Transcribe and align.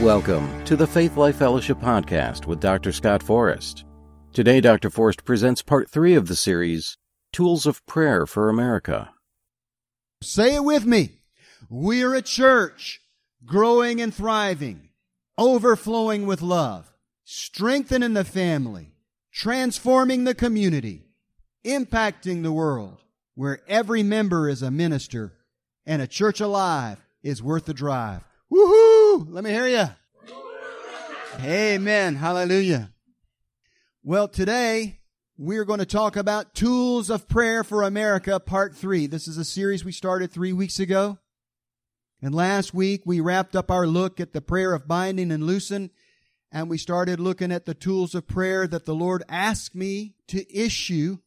Welcome 0.00 0.62
to 0.66 0.76
the 0.76 0.86
Faith 0.86 1.16
Life 1.16 1.36
Fellowship 1.36 1.78
Podcast 1.78 2.44
with 2.44 2.60
Dr. 2.60 2.92
Scott 2.92 3.22
Forrest. 3.22 3.86
Today, 4.34 4.60
Dr. 4.60 4.90
Forrest 4.90 5.24
presents 5.24 5.62
part 5.62 5.88
three 5.88 6.14
of 6.14 6.28
the 6.28 6.36
series, 6.36 6.98
Tools 7.32 7.64
of 7.64 7.84
Prayer 7.86 8.26
for 8.26 8.50
America. 8.50 9.14
Say 10.22 10.54
it 10.54 10.64
with 10.64 10.84
me. 10.84 11.22
We're 11.70 12.12
a 12.12 12.20
church 12.20 13.00
growing 13.46 14.02
and 14.02 14.14
thriving, 14.14 14.90
overflowing 15.38 16.26
with 16.26 16.42
love, 16.42 16.92
strengthening 17.24 18.12
the 18.12 18.24
family, 18.24 18.92
transforming 19.32 20.24
the 20.24 20.34
community, 20.34 21.06
impacting 21.64 22.42
the 22.42 22.52
world, 22.52 22.98
where 23.34 23.60
every 23.66 24.02
member 24.02 24.46
is 24.46 24.60
a 24.60 24.70
minister 24.70 25.32
and 25.86 26.02
a 26.02 26.06
church 26.06 26.38
alive 26.38 26.98
is 27.22 27.42
worth 27.42 27.64
the 27.64 27.72
drive. 27.72 28.22
Woohoo! 28.52 29.26
Let 29.28 29.42
me 29.42 29.50
hear 29.50 29.66
you. 29.66 29.86
Amen. 31.40 32.14
Hallelujah. 32.14 32.92
Well, 34.04 34.28
today 34.28 35.00
we're 35.36 35.64
going 35.64 35.80
to 35.80 35.86
talk 35.86 36.16
about 36.16 36.54
Tools 36.54 37.10
of 37.10 37.28
Prayer 37.28 37.64
for 37.64 37.82
America, 37.82 38.38
Part 38.38 38.76
3. 38.76 39.08
This 39.08 39.26
is 39.26 39.36
a 39.36 39.44
series 39.44 39.84
we 39.84 39.90
started 39.90 40.30
three 40.30 40.52
weeks 40.52 40.78
ago. 40.78 41.18
And 42.22 42.34
last 42.34 42.72
week 42.72 43.02
we 43.04 43.20
wrapped 43.20 43.56
up 43.56 43.68
our 43.68 43.86
look 43.86 44.20
at 44.20 44.32
the 44.32 44.40
prayer 44.40 44.72
of 44.74 44.86
binding 44.86 45.32
and 45.32 45.42
loosing, 45.42 45.90
and 46.52 46.70
we 46.70 46.78
started 46.78 47.18
looking 47.18 47.50
at 47.50 47.66
the 47.66 47.74
tools 47.74 48.14
of 48.14 48.28
prayer 48.28 48.68
that 48.68 48.86
the 48.86 48.94
Lord 48.94 49.24
asked 49.28 49.74
me 49.74 50.14
to 50.28 50.56
issue 50.56 51.18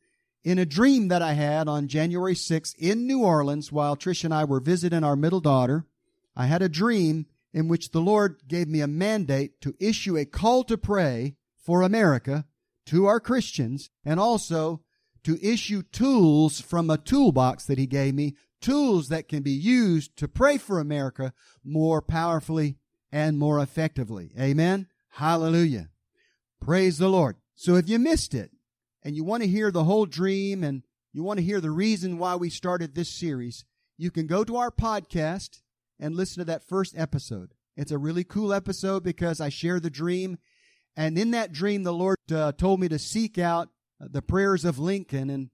in 0.45 0.57
a 0.57 0.65
dream 0.65 1.09
that 1.09 1.21
I 1.21 1.33
had 1.33 1.67
on 1.67 1.89
January 1.89 2.33
6th 2.33 2.75
in 2.77 3.05
New 3.05 3.23
Orleans 3.23 3.73
while 3.73 3.97
Trish 3.97 4.23
and 4.23 4.33
I 4.33 4.45
were 4.45 4.61
visiting 4.61 5.03
our 5.03 5.17
middle 5.17 5.41
daughter. 5.41 5.85
I 6.35 6.45
had 6.45 6.61
a 6.61 6.69
dream 6.69 7.25
in 7.53 7.67
which 7.67 7.91
the 7.91 8.02
Lord 8.02 8.41
gave 8.47 8.67
me 8.67 8.81
a 8.81 8.88
mandate 8.88 9.59
to 9.61 9.75
issue 9.80 10.17
a 10.17 10.25
call 10.25 10.63
to 10.66 10.77
pray 10.77 11.35
for 11.58 11.81
America 11.81 12.45
to 12.88 13.05
our 13.05 13.19
Christians 13.19 13.89
and 14.05 14.19
also 14.19 14.81
to 15.23 15.38
issue 15.45 15.81
tools 15.81 16.61
from 16.61 16.89
a 16.89 16.97
toolbox 16.97 17.66
that 17.66 17.77
He 17.77 17.88
gave 17.88 18.16
me, 18.16 18.35
tools 18.61 19.09
that 19.09 19.27
can 19.27 19.44
be 19.44 19.52
used 19.52 20.17
to 20.17 20.27
pray 20.27 20.57
for 20.57 20.80
America 20.80 21.33
more 21.63 22.02
powerfully 22.02 22.77
and 23.11 23.38
more 23.38 23.59
effectively. 23.59 24.31
Amen. 24.39 24.88
Hallelujah. 25.09 25.89
Praise 26.61 26.97
the 26.97 27.09
Lord. 27.09 27.38
So 27.55 27.75
if 27.75 27.89
you 27.89 28.00
missed 28.00 28.33
it 28.33 28.52
and 29.03 29.16
you 29.16 29.23
want 29.23 29.44
to 29.44 29.50
hear 29.50 29.72
the 29.72 29.83
whole 29.83 30.05
dream 30.05 30.63
and 30.63 30.83
you 31.11 31.23
want 31.23 31.39
to 31.39 31.45
hear 31.45 31.59
the 31.59 31.72
reason 31.72 32.17
why 32.17 32.35
we 32.35 32.50
started 32.50 32.94
this 32.94 33.09
series, 33.09 33.66
you 33.97 34.11
can 34.11 34.27
go 34.27 34.44
to 34.44 34.55
our 34.55 34.72
podcast 34.72 35.61
and 36.00 36.16
listen 36.16 36.39
to 36.39 36.45
that 36.45 36.67
first 36.67 36.97
episode. 36.97 37.53
It's 37.75 37.92
a 37.92 37.97
really 37.97 38.23
cool 38.23 38.53
episode 38.53 39.03
because 39.03 39.39
I 39.39 39.50
share 39.50 39.80
the 39.80 39.89
dream. 39.89 40.38
And 40.95 41.17
in 41.17 41.31
that 41.31 41.52
dream, 41.52 41.83
the 41.83 41.94
Lord 41.94 42.17
uh, 42.31 42.52
told 42.53 42.80
me 42.80 42.89
to 42.89 43.00
seek 43.00 43.38
out 43.38 43.69
the 44.00 44.22
prayers 44.22 44.66
of 44.66 44.80
Lincoln. 44.80 45.30
And 45.30 45.50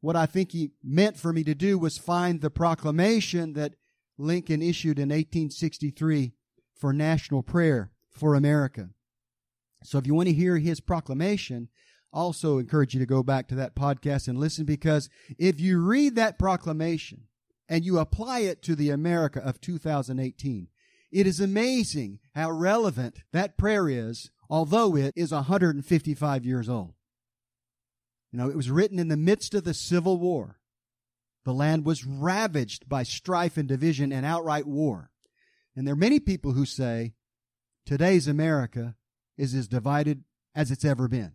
what 0.00 0.16
I 0.16 0.26
think 0.26 0.52
He 0.52 0.72
meant 0.82 1.16
for 1.16 1.32
me 1.32 1.42
to 1.44 1.54
do 1.54 1.78
was 1.78 1.98
find 1.98 2.40
the 2.40 2.50
proclamation 2.50 3.54
that 3.54 3.74
Lincoln 4.18 4.62
issued 4.62 4.98
in 4.98 5.08
1863 5.08 6.32
for 6.76 6.92
national 6.92 7.42
prayer 7.42 7.90
for 8.10 8.34
America. 8.34 8.90
So 9.82 9.98
if 9.98 10.06
you 10.06 10.14
want 10.14 10.28
to 10.28 10.34
hear 10.34 10.58
his 10.58 10.80
proclamation, 10.80 11.68
also 12.12 12.58
encourage 12.58 12.94
you 12.94 13.00
to 13.00 13.06
go 13.06 13.22
back 13.22 13.48
to 13.48 13.54
that 13.56 13.74
podcast 13.74 14.28
and 14.28 14.38
listen 14.38 14.64
because 14.64 15.10
if 15.38 15.60
you 15.60 15.80
read 15.80 16.14
that 16.14 16.38
proclamation, 16.38 17.24
and 17.68 17.84
you 17.84 17.98
apply 17.98 18.40
it 18.40 18.62
to 18.62 18.74
the 18.74 18.90
America 18.90 19.40
of 19.40 19.60
2018, 19.60 20.68
it 21.10 21.26
is 21.26 21.40
amazing 21.40 22.18
how 22.34 22.50
relevant 22.50 23.22
that 23.32 23.56
prayer 23.56 23.88
is, 23.88 24.30
although 24.50 24.96
it 24.96 25.12
is 25.16 25.32
155 25.32 26.44
years 26.44 26.68
old. 26.68 26.94
You 28.32 28.38
know, 28.38 28.50
it 28.50 28.56
was 28.56 28.70
written 28.70 28.98
in 28.98 29.08
the 29.08 29.16
midst 29.16 29.54
of 29.54 29.62
the 29.62 29.74
Civil 29.74 30.18
War. 30.18 30.58
The 31.44 31.54
land 31.54 31.84
was 31.84 32.04
ravaged 32.04 32.88
by 32.88 33.04
strife 33.04 33.56
and 33.56 33.68
division 33.68 34.12
and 34.12 34.26
outright 34.26 34.66
war. 34.66 35.10
And 35.76 35.86
there 35.86 35.92
are 35.92 35.96
many 35.96 36.18
people 36.18 36.52
who 36.52 36.66
say 36.66 37.14
today's 37.86 38.26
America 38.26 38.96
is 39.36 39.54
as 39.54 39.68
divided 39.68 40.24
as 40.54 40.70
it's 40.70 40.84
ever 40.84 41.06
been. 41.06 41.32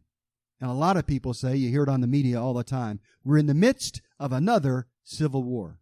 And 0.60 0.70
a 0.70 0.74
lot 0.74 0.98
of 0.98 1.08
people 1.08 1.34
say, 1.34 1.56
you 1.56 1.70
hear 1.70 1.84
it 1.84 1.90
on 1.90 2.02
the 2.02 2.08
media 2.08 2.42
all 2.42 2.54
the 2.54 2.64
time, 2.64 3.00
we're 3.24 3.38
in 3.38 3.46
the 3.46 3.54
midst 3.54 4.02
of 4.20 4.34
another 4.34 4.88
civil 5.04 5.44
war. 5.44 5.79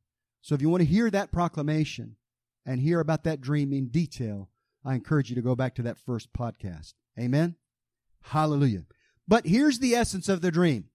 So 0.48 0.56
if 0.56 0.62
you 0.62 0.70
want 0.70 0.80
to 0.80 0.88
hear 0.88 1.12
that 1.12 1.34
proclamation 1.34 2.16
and 2.66 2.80
hear 2.80 3.02
about 3.02 3.26
that 3.26 3.42
dream 3.42 3.74
in 3.74 3.90
detail, 3.90 4.50
I 4.86 4.96
encourage 4.96 5.30
you 5.30 5.36
to 5.36 5.42
go 5.42 5.58
back 5.58 5.76
to 5.76 5.82
that 5.82 5.98
first 5.98 6.32
podcast. 6.32 6.94
Amen? 7.20 7.58
Hallelujah. 8.22 8.86
But 9.28 9.46
here's 9.46 9.80
the 9.80 9.94
essence 9.94 10.30
of 10.30 10.40
the 10.40 10.50
dream. 10.50 10.86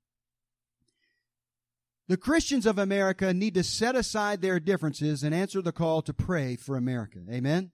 The 2.09 2.17
Christians 2.17 2.65
of 2.65 2.79
America 2.79 3.35
need 3.35 3.53
to 3.53 3.63
set 3.63 3.95
aside 3.95 4.41
their 4.41 4.59
differences 4.59 5.23
and 5.23 5.35
answer 5.35 5.61
the 5.61 5.71
call 5.71 6.01
to 6.01 6.15
pray 6.15 6.57
for 6.57 6.75
America. 6.75 7.19
Amen? 7.31 7.73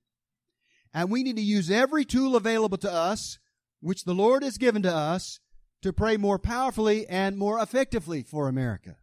And 0.93 1.12
we 1.12 1.22
need 1.22 1.37
to 1.37 1.43
use 1.43 1.71
every 1.71 2.05
tool 2.05 2.34
available 2.34 2.78
to 2.78 2.91
us, 2.91 3.38
which 3.78 4.03
the 4.03 4.15
Lord 4.15 4.43
has 4.43 4.59
given 4.59 4.83
to 4.83 4.93
us, 4.93 5.38
to 5.83 5.93
pray 5.93 6.17
more 6.17 6.41
powerfully 6.41 7.06
and 7.06 7.38
more 7.38 7.61
effectively 7.61 8.25
for 8.25 8.49
America 8.49 8.97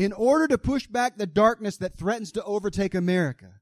in 0.00 0.14
order 0.14 0.48
to 0.48 0.56
push 0.56 0.86
back 0.86 1.18
the 1.18 1.26
darkness 1.26 1.76
that 1.76 1.94
threatens 1.94 2.32
to 2.32 2.42
overtake 2.44 2.94
America, 2.94 3.60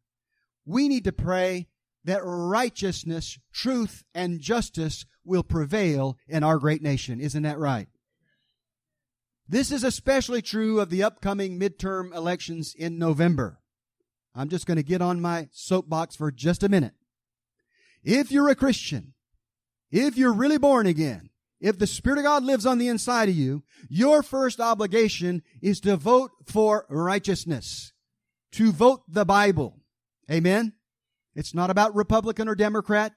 we 0.64 0.86
need 0.86 1.02
to 1.02 1.10
pray 1.10 1.66
that 2.04 2.20
righteousness, 2.22 3.40
truth, 3.52 4.04
and 4.14 4.38
justice 4.38 5.04
will 5.24 5.42
prevail 5.42 6.16
in 6.28 6.44
our 6.44 6.58
great 6.58 6.80
nation. 6.80 7.20
Isn't 7.20 7.42
that 7.42 7.58
right? 7.58 7.88
This 9.48 9.72
is 9.72 9.82
especially 9.82 10.40
true 10.40 10.78
of 10.78 10.90
the 10.90 11.02
upcoming 11.02 11.58
midterm 11.58 12.14
elections 12.14 12.72
in 12.72 13.00
November. 13.00 13.58
I'm 14.32 14.48
just 14.48 14.64
going 14.64 14.76
to 14.76 14.84
get 14.84 15.02
on 15.02 15.20
my 15.20 15.48
soapbox 15.50 16.14
for 16.14 16.30
just 16.30 16.62
a 16.62 16.68
minute. 16.68 16.94
If 18.04 18.30
you're 18.30 18.48
a 18.48 18.54
Christian, 18.54 19.14
if 19.90 20.16
you're 20.16 20.32
really 20.32 20.58
born 20.58 20.86
again, 20.86 21.27
if 21.60 21.78
the 21.78 21.86
Spirit 21.86 22.18
of 22.18 22.24
God 22.24 22.44
lives 22.44 22.66
on 22.66 22.78
the 22.78 22.88
inside 22.88 23.28
of 23.28 23.34
you, 23.34 23.64
your 23.88 24.22
first 24.22 24.60
obligation 24.60 25.42
is 25.60 25.80
to 25.80 25.96
vote 25.96 26.30
for 26.46 26.86
righteousness, 26.88 27.92
to 28.52 28.70
vote 28.70 29.02
the 29.08 29.24
Bible. 29.24 29.80
Amen? 30.30 30.74
It's 31.34 31.54
not 31.54 31.70
about 31.70 31.94
Republican 31.94 32.48
or 32.48 32.54
Democrat. 32.54 33.12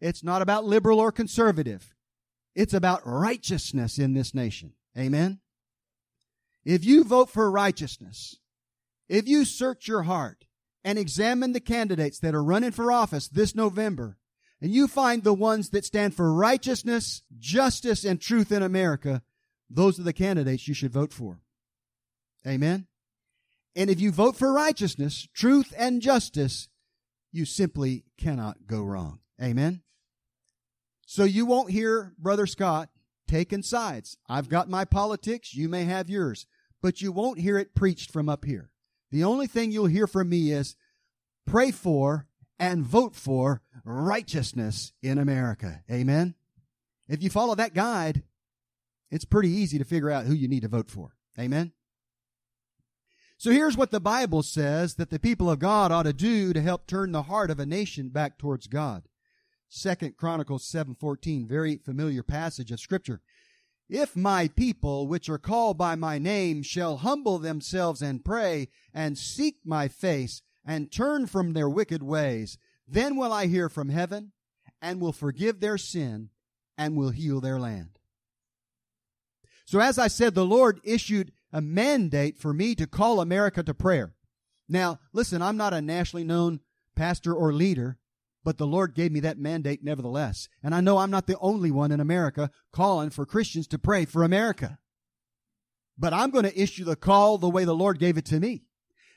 It's 0.00 0.22
not 0.22 0.42
about 0.42 0.64
liberal 0.64 1.00
or 1.00 1.12
conservative. 1.12 1.94
It's 2.54 2.74
about 2.74 3.02
righteousness 3.04 3.98
in 3.98 4.14
this 4.14 4.34
nation. 4.34 4.72
Amen? 4.96 5.40
If 6.64 6.84
you 6.84 7.04
vote 7.04 7.30
for 7.30 7.50
righteousness, 7.50 8.36
if 9.08 9.26
you 9.26 9.44
search 9.44 9.88
your 9.88 10.02
heart 10.02 10.44
and 10.84 10.98
examine 10.98 11.52
the 11.52 11.60
candidates 11.60 12.18
that 12.18 12.34
are 12.34 12.44
running 12.44 12.72
for 12.72 12.92
office 12.92 13.28
this 13.28 13.54
November, 13.54 14.18
and 14.60 14.72
you 14.72 14.88
find 14.88 15.22
the 15.22 15.34
ones 15.34 15.70
that 15.70 15.84
stand 15.84 16.14
for 16.14 16.32
righteousness, 16.32 17.22
justice, 17.38 18.04
and 18.04 18.20
truth 18.20 18.50
in 18.50 18.62
America, 18.62 19.22
those 19.70 19.98
are 19.98 20.04
the 20.04 20.12
candidates 20.12 20.66
you 20.66 20.74
should 20.74 20.92
vote 20.92 21.12
for. 21.12 21.40
Amen? 22.46 22.86
And 23.76 23.90
if 23.90 24.00
you 24.00 24.10
vote 24.10 24.36
for 24.36 24.52
righteousness, 24.52 25.28
truth, 25.32 25.72
and 25.76 26.02
justice, 26.02 26.68
you 27.30 27.44
simply 27.44 28.04
cannot 28.16 28.66
go 28.66 28.82
wrong. 28.82 29.20
Amen? 29.40 29.82
So 31.06 31.24
you 31.24 31.46
won't 31.46 31.70
hear 31.70 32.12
Brother 32.18 32.46
Scott 32.46 32.88
taking 33.28 33.62
sides. 33.62 34.16
I've 34.28 34.48
got 34.48 34.68
my 34.68 34.84
politics, 34.84 35.54
you 35.54 35.68
may 35.68 35.84
have 35.84 36.10
yours, 36.10 36.46
but 36.82 37.00
you 37.00 37.12
won't 37.12 37.38
hear 37.38 37.58
it 37.58 37.74
preached 37.74 38.10
from 38.10 38.28
up 38.28 38.44
here. 38.44 38.70
The 39.10 39.24
only 39.24 39.46
thing 39.46 39.70
you'll 39.70 39.86
hear 39.86 40.06
from 40.06 40.28
me 40.28 40.50
is 40.50 40.76
pray 41.46 41.70
for 41.70 42.27
and 42.58 42.84
vote 42.84 43.14
for 43.14 43.62
righteousness 43.84 44.92
in 45.02 45.18
America. 45.18 45.82
Amen. 45.90 46.34
If 47.08 47.22
you 47.22 47.30
follow 47.30 47.54
that 47.54 47.74
guide, 47.74 48.22
it's 49.10 49.24
pretty 49.24 49.50
easy 49.50 49.78
to 49.78 49.84
figure 49.84 50.10
out 50.10 50.26
who 50.26 50.34
you 50.34 50.48
need 50.48 50.62
to 50.62 50.68
vote 50.68 50.90
for. 50.90 51.16
Amen. 51.38 51.72
So 53.38 53.52
here's 53.52 53.76
what 53.76 53.92
the 53.92 54.00
Bible 54.00 54.42
says 54.42 54.96
that 54.96 55.10
the 55.10 55.20
people 55.20 55.48
of 55.48 55.60
God 55.60 55.92
ought 55.92 56.02
to 56.02 56.12
do 56.12 56.52
to 56.52 56.60
help 56.60 56.86
turn 56.86 57.12
the 57.12 57.22
heart 57.22 57.50
of 57.50 57.60
a 57.60 57.66
nation 57.66 58.08
back 58.08 58.36
towards 58.36 58.66
God. 58.66 59.04
Second 59.68 60.16
Chronicles 60.16 60.66
7:14, 60.68 61.46
very 61.46 61.76
familiar 61.76 62.22
passage 62.22 62.72
of 62.72 62.80
scripture. 62.80 63.20
If 63.88 64.16
my 64.16 64.48
people, 64.48 65.06
which 65.06 65.28
are 65.28 65.38
called 65.38 65.78
by 65.78 65.94
my 65.94 66.18
name, 66.18 66.62
shall 66.62 66.98
humble 66.98 67.38
themselves 67.38 68.02
and 68.02 68.24
pray 68.24 68.68
and 68.92 69.16
seek 69.16 69.60
my 69.64 69.88
face 69.88 70.42
and 70.68 70.92
turn 70.92 71.26
from 71.26 71.54
their 71.54 71.68
wicked 71.68 72.02
ways, 72.02 72.58
then 72.86 73.16
will 73.16 73.32
I 73.32 73.46
hear 73.46 73.68
from 73.68 73.88
heaven 73.88 74.32
and 74.80 75.00
will 75.00 75.12
forgive 75.12 75.58
their 75.58 75.78
sin 75.78 76.28
and 76.76 76.94
will 76.94 77.10
heal 77.10 77.40
their 77.40 77.58
land. 77.58 77.98
So 79.64 79.80
as 79.80 79.98
I 79.98 80.08
said, 80.08 80.34
the 80.34 80.44
Lord 80.44 80.80
issued 80.84 81.32
a 81.52 81.60
mandate 81.60 82.38
for 82.38 82.52
me 82.52 82.74
to 82.74 82.86
call 82.86 83.20
America 83.20 83.62
to 83.62 83.74
prayer. 83.74 84.14
Now, 84.68 85.00
listen, 85.12 85.40
I'm 85.40 85.56
not 85.56 85.72
a 85.72 85.80
nationally 85.80 86.24
known 86.24 86.60
pastor 86.94 87.34
or 87.34 87.52
leader, 87.52 87.98
But 88.44 88.56
the 88.56 88.66
Lord 88.66 88.94
gave 88.94 89.12
me 89.12 89.20
that 89.20 89.38
mandate 89.38 89.84
nevertheless. 89.84 90.48
And 90.62 90.74
I 90.74 90.80
know 90.80 90.98
I'm 90.98 91.10
not 91.10 91.26
the 91.26 91.38
only 91.38 91.70
one 91.70 91.92
in 91.92 92.00
America 92.00 92.50
calling 92.72 93.10
for 93.10 93.26
Christians 93.26 93.66
to 93.68 93.78
pray 93.78 94.06
for 94.06 94.24
America. 94.24 94.78
But 95.98 96.14
I'm 96.14 96.30
going 96.30 96.44
to 96.44 96.58
issue 96.58 96.84
the 96.84 96.96
call 96.96 97.38
the 97.38 97.50
way 97.50 97.64
the 97.64 97.74
Lord 97.74 97.98
gave 97.98 98.16
it 98.16 98.24
to 98.26 98.40
me. 98.40 98.62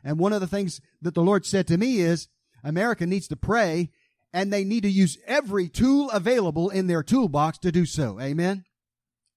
And 0.03 0.17
one 0.17 0.33
of 0.33 0.41
the 0.41 0.47
things 0.47 0.81
that 1.01 1.13
the 1.13 1.21
Lord 1.21 1.45
said 1.45 1.67
to 1.67 1.77
me 1.77 1.99
is 1.99 2.27
America 2.63 3.05
needs 3.05 3.27
to 3.29 3.35
pray 3.35 3.89
and 4.33 4.51
they 4.51 4.63
need 4.63 4.83
to 4.83 4.89
use 4.89 5.17
every 5.25 5.67
tool 5.67 6.09
available 6.11 6.69
in 6.69 6.87
their 6.87 7.03
toolbox 7.03 7.57
to 7.59 7.71
do 7.71 7.85
so. 7.85 8.19
Amen. 8.19 8.63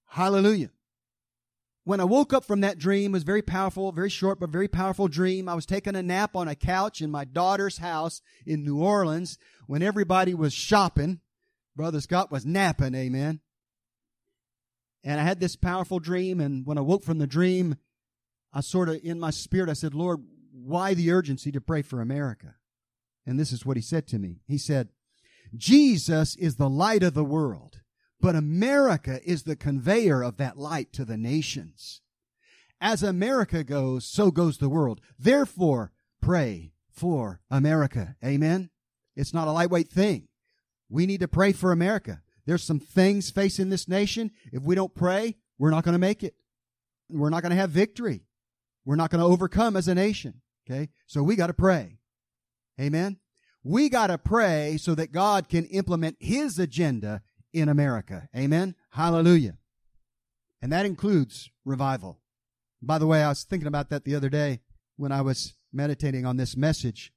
Hallelujah. 0.08 0.70
When 1.87 2.00
I 2.00 2.05
woke 2.05 2.32
up 2.32 2.44
from 2.44 2.62
that 2.62 2.78
dream, 2.78 3.11
it 3.11 3.16
was 3.16 3.25
very 3.25 3.43
powerful, 3.43 3.93
very 3.93 4.08
short, 4.08 4.40
but 4.40 4.49
very 4.49 4.69
powerful 4.69 5.06
dream. 5.06 5.49
I 5.49 5.55
was 5.55 5.66
taking 5.66 5.96
a 5.96 6.02
nap 6.02 6.34
on 6.34 6.49
a 6.49 6.55
couch 6.55 7.02
in 7.02 7.10
my 7.10 7.25
daughter's 7.25 7.78
house 7.78 8.22
in 8.46 8.64
New 8.64 8.78
Orleans 8.78 9.37
when 9.67 9.82
everybody 9.82 10.32
was 10.32 10.55
shopping. 10.55 11.20
Brother 11.76 12.00
Scott 12.00 12.31
was 12.31 12.46
napping, 12.46 12.94
amen. 12.94 13.40
And 15.02 15.20
I 15.20 15.25
had 15.25 15.40
this 15.40 15.56
powerful 15.56 15.99
dream, 15.99 16.40
and 16.40 16.64
when 16.64 16.78
I 16.78 16.81
woke 16.81 17.05
from 17.05 17.19
the 17.19 17.26
dream, 17.26 17.76
I 18.55 18.62
sort 18.62 18.88
of, 18.88 19.00
in 19.02 19.20
my 19.20 19.31
spirit, 19.31 19.69
I 19.69 19.75
said, 19.75 19.93
Lord, 19.93 20.22
why 20.64 20.94
the 20.94 21.11
urgency 21.11 21.52
to 21.52 21.61
pray 21.61 21.82
for 21.82 22.00
America? 22.00 22.56
And 23.26 23.38
this 23.38 23.52
is 23.52 23.64
what 23.64 23.76
he 23.76 23.82
said 23.82 24.06
to 24.08 24.19
me. 24.19 24.40
He 24.46 24.58
said, 24.58 24.88
Jesus 25.56 26.37
is 26.37 26.56
the 26.56 26.69
light 26.69 27.02
of 27.02 27.14
the 27.14 27.25
world, 27.25 27.81
but 28.20 28.34
America 28.34 29.20
is 29.25 29.43
the 29.43 29.56
conveyor 29.56 30.22
of 30.22 30.37
that 30.38 30.58
light 30.58 30.93
to 30.94 31.05
the 31.05 31.16
nations. 31.16 32.00
As 32.81 33.02
America 33.02 33.62
goes, 33.64 34.05
so 34.05 34.31
goes 34.31 34.58
the 34.58 34.69
world. 34.69 35.00
Therefore, 35.19 35.93
pray 36.20 36.72
for 36.90 37.40
America. 37.50 38.17
Amen. 38.25 38.70
It's 39.17 39.34
not 39.34 39.49
a 39.49 39.52
lightweight 39.52 39.88
thing. 39.88 40.28
We 40.88 41.06
need 41.06 41.20
to 41.20 41.28
pray 41.28 41.52
for 41.52 41.72
America. 41.72 42.22
There's 42.46 42.64
some 42.64 42.81
things 42.81 43.31
facing 43.31 43.70
this 43.70 43.88
nation. 43.88 44.31
If 44.52 44.62
we 44.62 44.75
don't 44.75 44.94
pray, 44.94 45.37
we're 45.58 45.70
not 45.70 45.84
going 45.84 45.94
to 45.94 45.99
make 45.99 46.22
it. 46.22 46.34
We're 47.08 47.31
not 47.31 47.43
going 47.43 47.50
to 47.50 47.56
have 47.56 47.70
victory. 47.70 48.26
We're 48.84 48.96
not 48.96 49.10
going 49.10 49.20
to 49.20 49.26
overcome 49.26 49.76
as 49.76 49.88
a 49.88 49.94
nation. 49.94 50.43
Okay. 50.69 50.88
So 51.06 51.22
we 51.22 51.37
got 51.37 51.49
to 51.49 51.55
pray. 51.55 51.99
Amen. 52.81 53.19
We 53.62 53.88
got 53.88 54.08
to 54.08 54.19
pray 54.19 54.76
so 54.78 54.94
that 54.94 55.12
God 55.12 55.49
can 55.49 55.64
implement 55.66 56.16
his 56.20 56.58
agenda 56.58 57.22
in 57.52 57.69
America. 57.69 58.28
Amen. 58.37 58.75
Hallelujah. 58.90 59.56
And 60.61 60.72
that 60.72 60.87
includes 60.87 61.50
revival. 61.64 62.20
By 62.82 62.99
the 62.99 63.06
way, 63.06 63.22
I 63.22 63.28
was 63.28 63.44
thinking 63.44 63.69
about 63.69 63.90
that 63.90 64.05
the 64.05 64.14
other 64.14 64.28
day 64.28 64.61
when 64.96 65.12
I 65.12 65.22
was 65.22 65.55
meditating 65.72 66.26
on 66.26 66.37
this 66.37 66.56
message. 66.56 67.12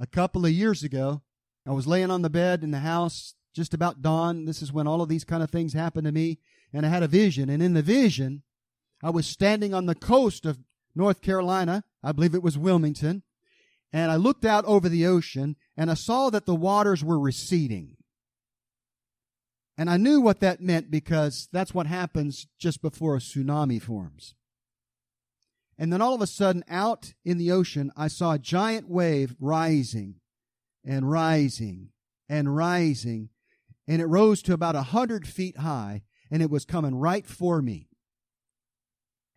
A 0.00 0.06
couple 0.06 0.44
of 0.44 0.52
years 0.52 0.82
ago, 0.82 1.22
I 1.66 1.72
was 1.72 1.86
laying 1.86 2.10
on 2.10 2.22
the 2.22 2.30
bed 2.30 2.62
in 2.62 2.70
the 2.70 2.80
house 2.80 3.34
just 3.54 3.74
about 3.74 4.02
dawn. 4.02 4.44
This 4.44 4.62
is 4.62 4.72
when 4.72 4.86
all 4.86 5.02
of 5.02 5.08
these 5.08 5.24
kind 5.24 5.42
of 5.42 5.50
things 5.50 5.72
happened 5.72 6.04
to 6.06 6.12
me. 6.12 6.38
And 6.72 6.84
I 6.84 6.90
had 6.90 7.02
a 7.02 7.08
vision. 7.08 7.48
And 7.48 7.62
in 7.62 7.74
the 7.74 7.82
vision, 7.82 8.42
I 9.02 9.10
was 9.10 9.26
standing 9.26 9.74
on 9.74 9.86
the 9.86 9.94
coast 9.94 10.46
of 10.46 10.58
North 10.96 11.20
Carolina. 11.20 11.84
I 12.02 12.12
believe 12.12 12.34
it 12.34 12.42
was 12.42 12.58
Wilmington 12.58 13.22
and 13.92 14.10
I 14.10 14.16
looked 14.16 14.44
out 14.44 14.64
over 14.66 14.88
the 14.88 15.06
ocean 15.06 15.56
and 15.76 15.90
I 15.90 15.94
saw 15.94 16.30
that 16.30 16.46
the 16.46 16.54
waters 16.54 17.04
were 17.04 17.18
receding. 17.18 17.96
And 19.78 19.90
I 19.90 19.96
knew 19.96 20.20
what 20.20 20.40
that 20.40 20.60
meant 20.60 20.90
because 20.90 21.48
that's 21.52 21.74
what 21.74 21.86
happens 21.86 22.46
just 22.58 22.82
before 22.82 23.16
a 23.16 23.20
tsunami 23.20 23.80
forms. 23.80 24.34
And 25.78 25.92
then 25.92 26.00
all 26.00 26.14
of 26.14 26.22
a 26.22 26.26
sudden, 26.26 26.64
out 26.68 27.12
in 27.24 27.36
the 27.36 27.50
ocean, 27.50 27.92
I 27.96 28.08
saw 28.08 28.32
a 28.32 28.38
giant 28.38 28.88
wave 28.88 29.36
rising 29.38 30.16
and 30.84 31.10
rising 31.10 31.90
and 32.28 32.56
rising. 32.56 33.28
And 33.86 34.00
it 34.00 34.06
rose 34.06 34.40
to 34.42 34.54
about 34.54 34.74
a 34.74 34.82
hundred 34.82 35.26
feet 35.26 35.58
high 35.58 36.02
and 36.30 36.42
it 36.42 36.50
was 36.50 36.64
coming 36.64 36.94
right 36.94 37.26
for 37.26 37.60
me. 37.60 37.88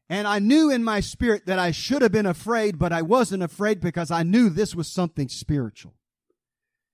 And 0.09 0.27
I 0.27 0.39
knew 0.39 0.71
in 0.71 0.83
my 0.83 1.01
spirit 1.01 1.45
that 1.45 1.59
I 1.59 1.69
should 1.69 2.01
have 2.01 2.11
been 2.11 2.25
afraid, 2.25 2.79
but 2.79 2.91
I 2.91 3.03
wasn't 3.03 3.43
afraid 3.43 3.79
because 3.79 4.09
I 4.09 4.23
knew 4.23 4.49
this 4.49 4.73
was 4.73 4.87
something 4.87 5.29
spiritual. 5.29 5.93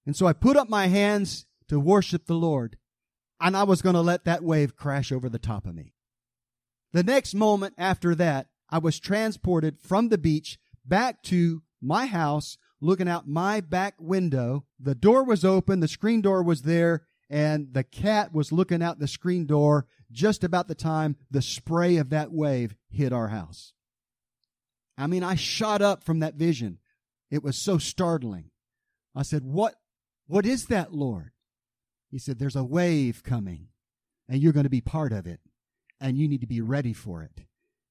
And 0.05 0.15
so 0.15 0.27
I 0.27 0.33
put 0.33 0.57
up 0.57 0.69
my 0.69 0.87
hands 0.87 1.45
to 1.69 1.79
worship 1.79 2.25
the 2.25 2.35
Lord, 2.35 2.77
and 3.39 3.55
I 3.55 3.63
was 3.63 3.81
going 3.81 3.95
to 3.95 4.01
let 4.01 4.25
that 4.25 4.43
wave 4.43 4.75
crash 4.75 5.11
over 5.11 5.29
the 5.29 5.39
top 5.39 5.65
of 5.65 5.73
me. 5.73 5.93
The 6.91 7.03
next 7.03 7.33
moment 7.33 7.73
after 7.77 8.15
that, 8.15 8.47
I 8.69 8.79
was 8.79 8.99
transported 8.99 9.79
from 9.79 10.09
the 10.09 10.17
beach 10.17 10.59
back 10.85 11.23
to 11.23 11.63
my 11.81 12.07
house, 12.07 12.57
looking 12.81 13.07
out 13.07 13.27
my 13.27 13.61
back 13.61 13.95
window. 13.99 14.65
The 14.79 14.95
door 14.95 15.23
was 15.23 15.45
open, 15.45 15.79
the 15.79 15.87
screen 15.87 16.21
door 16.21 16.43
was 16.43 16.63
there, 16.63 17.03
and 17.29 17.73
the 17.73 17.83
cat 17.83 18.33
was 18.33 18.51
looking 18.51 18.83
out 18.83 18.99
the 18.99 19.07
screen 19.07 19.45
door 19.45 19.87
just 20.15 20.43
about 20.43 20.67
the 20.67 20.75
time 20.75 21.15
the 21.29 21.41
spray 21.41 21.97
of 21.97 22.09
that 22.09 22.31
wave 22.31 22.75
hit 22.89 23.13
our 23.13 23.27
house. 23.27 23.73
I 24.97 25.07
mean, 25.07 25.23
I 25.23 25.35
shot 25.35 25.81
up 25.81 26.03
from 26.03 26.19
that 26.19 26.35
vision. 26.35 26.79
It 27.29 27.43
was 27.43 27.57
so 27.57 27.77
startling. 27.77 28.49
I 29.13 29.23
said, 29.23 29.43
What, 29.43 29.75
what 30.27 30.45
is 30.45 30.67
that, 30.67 30.93
Lord? 30.93 31.31
He 32.09 32.17
said, 32.17 32.39
There's 32.39 32.55
a 32.55 32.63
wave 32.63 33.23
coming, 33.23 33.67
and 34.27 34.41
you're 34.41 34.53
going 34.53 34.63
to 34.63 34.69
be 34.69 34.81
part 34.81 35.11
of 35.11 35.27
it, 35.27 35.41
and 35.99 36.17
you 36.17 36.27
need 36.27 36.41
to 36.41 36.47
be 36.47 36.61
ready 36.61 36.93
for 36.93 37.21
it. 37.21 37.45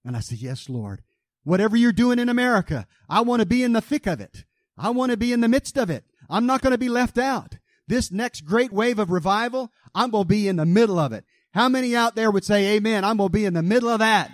And 0.05 0.17
I 0.17 0.21
said, 0.21 0.39
Yes, 0.39 0.69
Lord. 0.69 1.03
Whatever 1.45 1.77
you're 1.77 1.93
doing 1.93 2.19
in 2.19 2.31
America, 2.31 2.87
I 3.07 3.21
want 3.21 3.41
to 3.41 3.47
be 3.47 3.63
in 3.63 3.75
the 3.75 3.83
thick 3.83 4.07
of 4.07 4.19
it. 4.19 4.45
I 4.79 4.91
want 4.91 5.11
to 5.11 5.19
be 5.19 5.33
in 5.33 5.43
the 5.43 5.49
midst 5.49 5.77
of 5.77 5.91
it. 5.91 6.05
I'm 6.29 6.47
not 6.47 6.63
going 6.63 6.73
to 6.73 6.79
be 6.79 6.89
left 6.89 7.19
out. 7.19 7.59
This 7.87 8.11
next 8.11 8.47
great 8.47 8.73
wave 8.73 8.99
of 8.99 9.11
revival, 9.11 9.71
I'm 9.95 10.11
going 10.11 10.25
to 10.25 10.29
be 10.29 10.49
in 10.49 10.57
the 10.57 10.65
middle 10.65 10.99
of 10.99 11.13
it. 11.13 11.27
How 11.55 11.69
many 11.69 11.95
out 11.95 12.17
there 12.17 12.33
would 12.33 12.45
say, 12.45 12.75
Amen? 12.75 13.05
I'm 13.05 13.17
going 13.17 13.29
to 13.29 13.33
be 13.33 13.45
in 13.45 13.55
the 13.55 13.63
middle 13.63 13.89
of 13.89 14.01
that. 14.01 14.31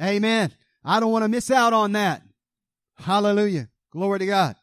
Amen. 0.00 0.50
I 0.82 0.98
don't 0.98 1.12
want 1.12 1.22
to 1.22 1.28
miss 1.28 1.50
out 1.50 1.74
on 1.74 1.92
that. 1.92 2.22
Hallelujah. 2.96 3.68
Glory 3.92 4.20
to 4.20 4.26
God. 4.26 4.56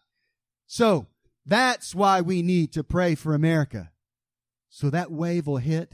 So 0.65 1.05
that's 1.45 1.93
why 1.93 2.21
we 2.21 2.41
need 2.41 2.73
to 2.73 2.83
pray 2.83 3.13
for 3.13 3.35
America. 3.35 3.91
So 4.69 4.89
that 4.89 5.11
wave 5.11 5.45
will 5.45 5.57
hit 5.57 5.93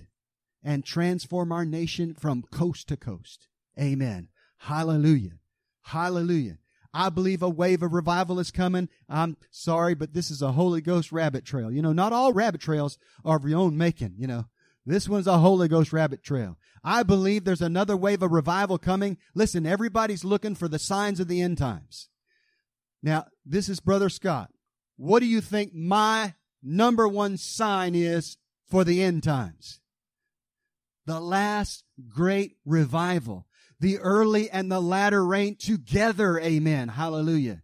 and 0.64 0.86
transform 0.86 1.52
our 1.52 1.66
nation 1.66 2.14
from 2.14 2.44
coast 2.52 2.88
to 2.88 2.98
coast. 2.98 3.48
Amen. 3.78 4.30
Hallelujah. 4.60 5.40
Hallelujah. 5.84 6.58
I 6.94 7.10
believe 7.10 7.42
a 7.44 7.50
wave 7.50 7.84
of 7.84 7.94
revival 7.94 8.40
is 8.40 8.50
coming. 8.50 8.88
I'm 9.10 9.36
sorry, 9.52 9.94
but 9.94 10.14
this 10.14 10.32
is 10.32 10.42
a 10.42 10.54
Holy 10.54 10.80
Ghost 10.80 11.12
rabbit 11.12 11.44
trail. 11.44 11.70
You 11.70 11.82
know, 11.82 11.94
not 11.94 12.14
all 12.14 12.34
rabbit 12.34 12.62
trails 12.62 12.98
are 13.26 13.38
of 13.38 13.46
your 13.46 13.60
own 13.60 13.78
making, 13.78 14.16
you 14.18 14.26
know. 14.26 14.46
This 14.88 15.10
one's 15.10 15.28
a 15.28 15.40
Holy 15.40 15.68
Ghost 15.68 15.92
rabbit 15.92 16.24
trail. 16.24 16.58
I 16.82 17.04
believe 17.04 17.44
there's 17.44 17.62
another 17.62 17.98
wave 17.98 18.24
of 18.24 18.32
revival 18.32 18.78
coming. 18.78 19.18
Listen, 19.36 19.66
everybody's 19.66 20.24
looking 20.24 20.56
for 20.56 20.70
the 20.70 20.80
signs 20.80 21.20
of 21.20 21.28
the 21.28 21.42
end 21.42 21.58
times. 21.58 22.08
Now, 23.04 23.26
this 23.46 23.68
is 23.68 23.82
Brother 23.82 24.08
Scott. 24.08 24.50
What 24.96 25.20
do 25.20 25.26
you 25.26 25.42
think 25.42 25.74
my 25.74 26.36
number 26.64 27.06
one 27.06 27.36
sign 27.36 27.96
is 27.96 28.38
for 28.66 28.86
the 28.86 29.04
end 29.04 29.24
times? 29.24 29.82
The 31.06 31.20
last 31.20 31.84
great 32.08 32.56
revival. 32.66 33.46
The 33.82 33.98
early 33.98 34.50
and 34.50 34.72
the 34.72 34.80
latter 34.80 35.26
rain 35.26 35.58
together. 35.58 36.40
Amen. 36.40 36.88
Hallelujah. 36.88 37.62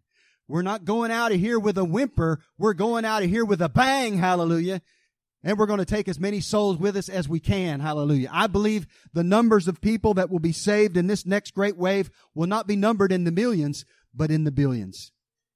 We're 0.49 0.61
not 0.61 0.83
going 0.83 1.09
out 1.09 1.31
of 1.31 1.39
here 1.39 1.57
with 1.57 1.77
a 1.77 1.85
whimper. 1.85 2.41
We're 2.57 2.73
going 2.73 3.05
out 3.05 3.23
of 3.23 3.29
here 3.29 3.45
with 3.45 3.61
a 3.61 3.69
bang. 3.69 4.17
Hallelujah. 4.17 4.81
And 5.43 5.57
we're 5.57 5.65
going 5.65 5.79
to 5.79 5.85
take 5.85 6.07
as 6.07 6.19
many 6.19 6.39
souls 6.39 6.77
with 6.77 6.95
us 6.95 7.09
as 7.09 7.27
we 7.27 7.39
can. 7.39 7.81
Hallelujah. 7.81 8.29
I 8.31 8.47
believe 8.47 8.87
the 9.11 9.23
numbers 9.23 9.67
of 9.67 9.81
people 9.81 10.13
that 10.13 10.29
will 10.29 10.39
be 10.39 10.53
saved 10.53 10.95
in 10.95 11.07
this 11.07 11.25
next 11.25 11.53
great 11.53 11.75
wave 11.75 12.09
will 12.33 12.47
not 12.47 12.65
be 12.65 12.77
numbered 12.77 13.11
in 13.11 13.25
the 13.25 13.31
millions, 13.31 13.83
but 14.13 14.31
in 14.31 14.45
the 14.45 14.51
billions. 14.51 15.11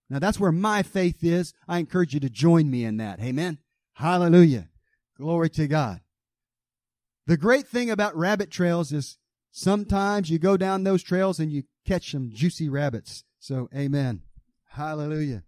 Now 0.09 0.19
that's 0.19 0.39
where 0.39 0.51
my 0.51 0.83
faith 0.83 1.23
is. 1.23 1.53
I 1.67 1.79
encourage 1.79 2.13
you 2.13 2.19
to 2.21 2.29
join 2.29 2.69
me 2.69 2.83
in 2.83 2.97
that. 2.97 3.21
Amen. 3.21 3.59
Hallelujah. 3.93 4.67
Glory 5.17 5.49
to 5.51 5.67
God. 5.67 6.01
The 7.25 7.37
great 7.37 7.67
thing 7.67 7.89
about 7.89 8.15
rabbit 8.15 8.51
trails 8.51 8.91
is 8.91 9.17
sometimes 9.51 10.29
you 10.29 10.39
go 10.39 10.55
down 10.55 10.83
those 10.83 11.03
trails 11.03 11.39
and 11.39 11.51
you 11.51 11.63
catch 11.85 12.11
some 12.11 12.29
juicy 12.33 12.69
rabbits. 12.69 13.23
So 13.39 13.69
amen. 13.75 14.21
Hallelujah. 14.71 15.43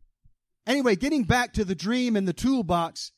Anyway, 0.66 0.96
getting 0.96 1.24
back 1.24 1.54
to 1.54 1.66
the 1.66 1.76
dream 1.76 2.16
and 2.16 2.28
the 2.28 2.34
toolbox, 2.34 3.12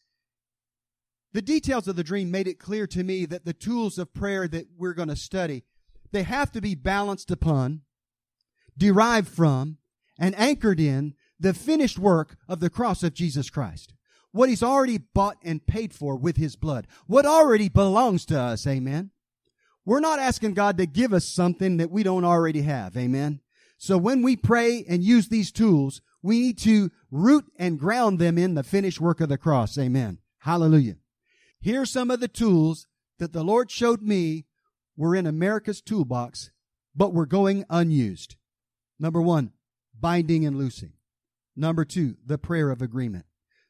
the 1.33 1.41
details 1.41 1.87
of 1.87 1.95
the 1.95 2.03
dream 2.03 2.29
made 2.31 2.47
it 2.47 2.59
clear 2.59 2.87
to 2.87 3.03
me 3.03 3.25
that 3.25 3.45
the 3.45 3.53
tools 3.53 3.97
of 3.97 4.13
prayer 4.13 4.47
that 4.47 4.67
we're 4.77 4.93
going 4.93 5.09
to 5.09 5.15
study, 5.15 5.63
they 6.11 6.23
have 6.23 6.51
to 6.51 6.61
be 6.61 6.75
balanced 6.75 7.31
upon, 7.31 7.81
derived 8.77 9.27
from, 9.27 9.77
and 10.19 10.37
anchored 10.37 10.79
in 10.79 11.13
the 11.39 11.53
finished 11.53 11.97
work 11.97 12.35
of 12.47 12.59
the 12.59 12.69
cross 12.69 13.01
of 13.01 13.13
Jesus 13.13 13.49
Christ. 13.49 13.93
What 14.31 14.49
he's 14.49 14.63
already 14.63 14.97
bought 14.97 15.37
and 15.43 15.65
paid 15.65 15.93
for 15.93 16.15
with 16.15 16.37
his 16.37 16.55
blood. 16.55 16.87
What 17.07 17.25
already 17.25 17.69
belongs 17.69 18.25
to 18.27 18.39
us. 18.39 18.65
Amen. 18.67 19.11
We're 19.83 19.99
not 19.99 20.19
asking 20.19 20.53
God 20.53 20.77
to 20.77 20.85
give 20.85 21.11
us 21.11 21.25
something 21.25 21.77
that 21.77 21.91
we 21.91 22.03
don't 22.03 22.23
already 22.23 22.61
have. 22.61 22.95
Amen. 22.95 23.41
So 23.77 23.97
when 23.97 24.21
we 24.21 24.35
pray 24.35 24.85
and 24.87 25.03
use 25.03 25.27
these 25.27 25.51
tools, 25.51 26.01
we 26.21 26.39
need 26.39 26.59
to 26.59 26.91
root 27.09 27.45
and 27.57 27.79
ground 27.79 28.19
them 28.19 28.37
in 28.37 28.53
the 28.53 28.63
finished 28.63 29.01
work 29.01 29.19
of 29.21 29.29
the 29.29 29.39
cross. 29.39 29.77
Amen. 29.77 30.19
Hallelujah. 30.39 30.97
Here's 31.61 31.91
some 31.91 32.09
of 32.09 32.19
the 32.19 32.27
tools 32.27 32.87
that 33.19 33.33
the 33.33 33.43
Lord 33.43 33.69
showed 33.69 34.01
me 34.01 34.45
were 34.97 35.15
in 35.15 35.27
America's 35.27 35.81
toolbox, 35.81 36.49
but 36.95 37.13
were 37.13 37.27
going 37.27 37.65
unused. 37.69 38.35
Number 38.99 39.21
one, 39.21 39.51
binding 39.99 40.45
and 40.45 40.57
loosing. 40.57 40.93
Number 41.55 41.85
two, 41.85 42.15
the 42.25 42.39
prayer 42.39 42.71
of 42.71 42.81
agreement. 42.81 43.25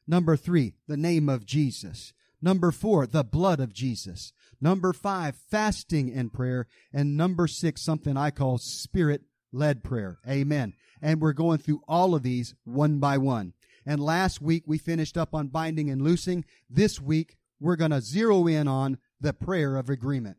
Number 0.06 0.36
three, 0.36 0.74
the 0.88 0.96
name 0.96 1.28
of 1.28 1.44
Jesus. 1.44 2.14
Number 2.40 2.72
four, 2.72 3.06
the 3.06 3.22
blood 3.22 3.60
of 3.60 3.72
Jesus. 3.72 4.32
Number 4.60 4.92
five, 4.92 5.36
fasting 5.50 6.12
and 6.12 6.32
prayer. 6.32 6.66
And 6.92 7.16
number 7.16 7.46
six, 7.46 7.82
something 7.82 8.16
I 8.16 8.30
call 8.30 8.58
spirit 8.58 9.22
led 9.52 9.84
prayer. 9.84 10.18
Amen. 10.28 10.72
And 11.00 11.20
we're 11.20 11.34
going 11.34 11.58
through 11.58 11.82
all 11.86 12.14
of 12.14 12.22
these 12.22 12.54
one 12.64 12.98
by 12.98 13.18
one. 13.18 13.52
And 13.84 14.00
last 14.00 14.40
week 14.40 14.64
we 14.66 14.78
finished 14.78 15.18
up 15.18 15.34
on 15.34 15.48
binding 15.48 15.90
and 15.90 16.02
loosing. 16.02 16.44
This 16.70 17.00
week 17.00 17.36
we're 17.62 17.76
going 17.76 17.90
to 17.92 18.00
zero 18.00 18.46
in 18.46 18.68
on 18.68 18.98
the 19.20 19.32
prayer 19.32 19.76
of 19.76 19.88
agreement. 19.88 20.36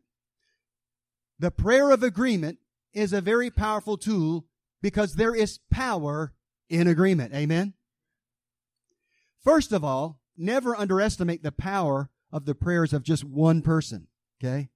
The 1.38 1.50
prayer 1.50 1.90
of 1.90 2.02
agreement 2.02 2.58
is 2.92 3.12
a 3.12 3.20
very 3.20 3.50
powerful 3.50 3.96
tool 3.96 4.46
because 4.82 5.14
there 5.14 5.34
is 5.34 5.58
power 5.70 6.34
in 6.68 6.86
agreement. 6.86 7.34
Amen. 7.34 7.74
First 9.42 9.72
of 9.72 9.82
all, 9.82 10.20
never 10.36 10.76
underestimate 10.76 11.42
the 11.42 11.52
power 11.52 12.10
of 12.30 12.44
the 12.44 12.54
prayers 12.54 12.92
of 12.92 13.02
just 13.02 13.24
one 13.24 13.62
person. 13.62 14.08
Okay. 14.42 14.68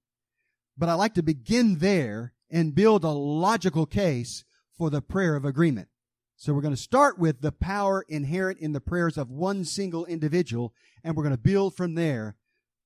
But 0.77 0.89
I 0.89 0.93
like 0.93 1.13
to 1.15 1.23
begin 1.23 1.79
there 1.79 2.33
and 2.49 2.75
build 2.75 3.03
a 3.03 3.09
logical 3.09 3.85
case 3.85 4.43
for 4.77 4.89
the 4.89 5.01
prayer 5.01 5.35
of 5.35 5.45
agreement. 5.45 5.89
So 6.37 6.53
we're 6.53 6.61
going 6.61 6.73
to 6.73 6.81
start 6.81 7.19
with 7.19 7.41
the 7.41 7.51
power 7.51 8.05
inherent 8.07 8.59
in 8.59 8.71
the 8.71 8.79
prayers 8.79 9.17
of 9.17 9.29
one 9.29 9.65
single 9.65 10.05
individual, 10.05 10.73
and 11.03 11.15
we're 11.15 11.23
going 11.23 11.35
to 11.35 11.41
build 11.41 11.75
from 11.75 11.95
there 11.95 12.37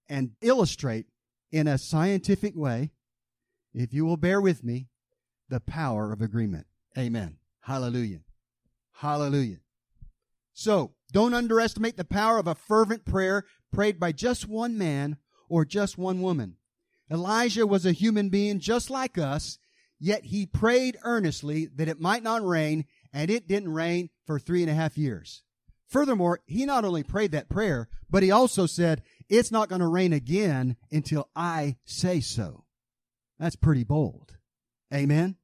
and 0.09 0.31
illustrate 0.41 1.07
in 1.51 1.67
a 1.67 1.77
scientific 1.77 2.55
way, 2.55 2.91
if 3.73 3.93
you 3.93 4.05
will 4.05 4.17
bear 4.17 4.41
with 4.41 4.63
me, 4.63 4.87
the 5.49 5.59
power 5.59 6.11
of 6.11 6.21
agreement. 6.21 6.65
Amen. 6.97 7.37
Hallelujah. 7.61 8.21
Hallelujah. 8.93 9.59
So, 10.53 10.93
don't 11.11 11.33
underestimate 11.33 11.97
the 11.97 12.05
power 12.05 12.37
of 12.37 12.47
a 12.47 12.55
fervent 12.55 13.05
prayer 13.05 13.45
prayed 13.71 13.99
by 13.99 14.11
just 14.11 14.47
one 14.47 14.77
man 14.77 15.17
or 15.49 15.65
just 15.65 15.97
one 15.97 16.21
woman. 16.21 16.57
Elijah 17.11 17.67
was 17.67 17.85
a 17.85 17.91
human 17.91 18.29
being 18.29 18.59
just 18.59 18.89
like 18.89 19.17
us, 19.17 19.57
yet 19.99 20.25
he 20.25 20.45
prayed 20.45 20.97
earnestly 21.03 21.67
that 21.75 21.87
it 21.87 21.99
might 21.99 22.23
not 22.23 22.45
rain, 22.45 22.85
and 23.11 23.29
it 23.29 23.47
didn't 23.47 23.73
rain 23.73 24.09
for 24.25 24.39
three 24.39 24.61
and 24.61 24.71
a 24.71 24.75
half 24.75 24.97
years. 24.97 25.43
Furthermore, 25.87 26.39
he 26.47 26.65
not 26.65 26.85
only 26.85 27.03
prayed 27.03 27.31
that 27.33 27.49
prayer, 27.49 27.87
but 28.09 28.23
he 28.23 28.31
also 28.31 28.65
said, 28.65 29.03
It's 29.29 29.51
not 29.51 29.69
going 29.69 29.81
to 29.81 29.87
rain 29.87 30.13
again 30.13 30.75
until 30.91 31.29
I 31.35 31.77
say 31.85 32.19
so. 32.19 32.65
That's 33.39 33.55
pretty 33.55 33.83
bold. 33.83 34.37
Amen. 34.93 35.37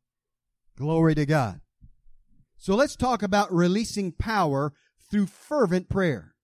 Glory 0.77 1.15
to 1.15 1.25
God. 1.25 1.61
So 2.57 2.75
let's 2.75 2.95
talk 2.95 3.23
about 3.23 3.53
releasing 3.53 4.11
power 4.11 4.73
through 5.09 5.27
fervent 5.27 5.89
prayer. 5.89 6.35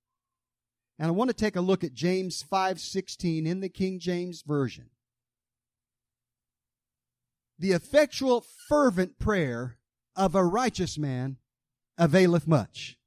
And 0.98 1.10
I 1.10 1.12
want 1.12 1.30
to 1.30 1.36
take 1.36 1.56
a 1.56 1.62
look 1.62 1.84
at 1.84 1.94
James 1.94 2.42
5:16 2.42 3.46
in 3.46 3.60
the 3.60 3.70
King 3.70 4.00
James 4.00 4.42
version. 4.42 4.90
The 7.60 7.72
effectual 7.72 8.42
fervent 8.68 9.20
prayer 9.20 9.78
of 10.16 10.36
a 10.36 10.44
righteous 10.46 10.98
man 10.98 11.38
availeth 11.98 12.48
much. 12.48 12.98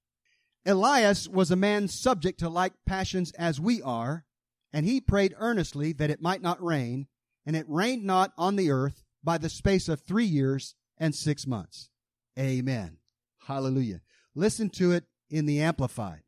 Elias 0.67 1.29
was 1.29 1.51
a 1.51 1.57
man 1.57 1.89
subject 1.89 2.41
to 2.41 2.49
like 2.49 2.73
passions 2.87 3.33
as 3.33 3.61
we 3.61 3.81
are, 3.83 4.25
and 4.73 4.85
he 4.85 5.01
prayed 5.01 5.35
earnestly 5.39 5.93
that 5.95 6.11
it 6.11 6.23
might 6.23 6.43
not 6.43 6.63
rain, 6.63 7.07
and 7.47 7.57
it 7.57 7.67
rained 7.69 8.05
not 8.05 8.33
on 8.37 8.57
the 8.57 8.71
earth 8.71 9.03
by 9.25 9.39
the 9.39 9.49
space 9.49 9.89
of 9.89 10.01
three 10.01 10.25
years 10.25 10.75
and 10.99 11.15
six 11.15 11.47
months. 11.47 11.91
Amen. 12.39 12.99
Hallelujah. 13.47 14.01
Listen 14.35 14.71
to 14.71 14.93
it 14.93 15.05
in 15.31 15.47
the 15.47 15.61
Amplified. 15.61 16.23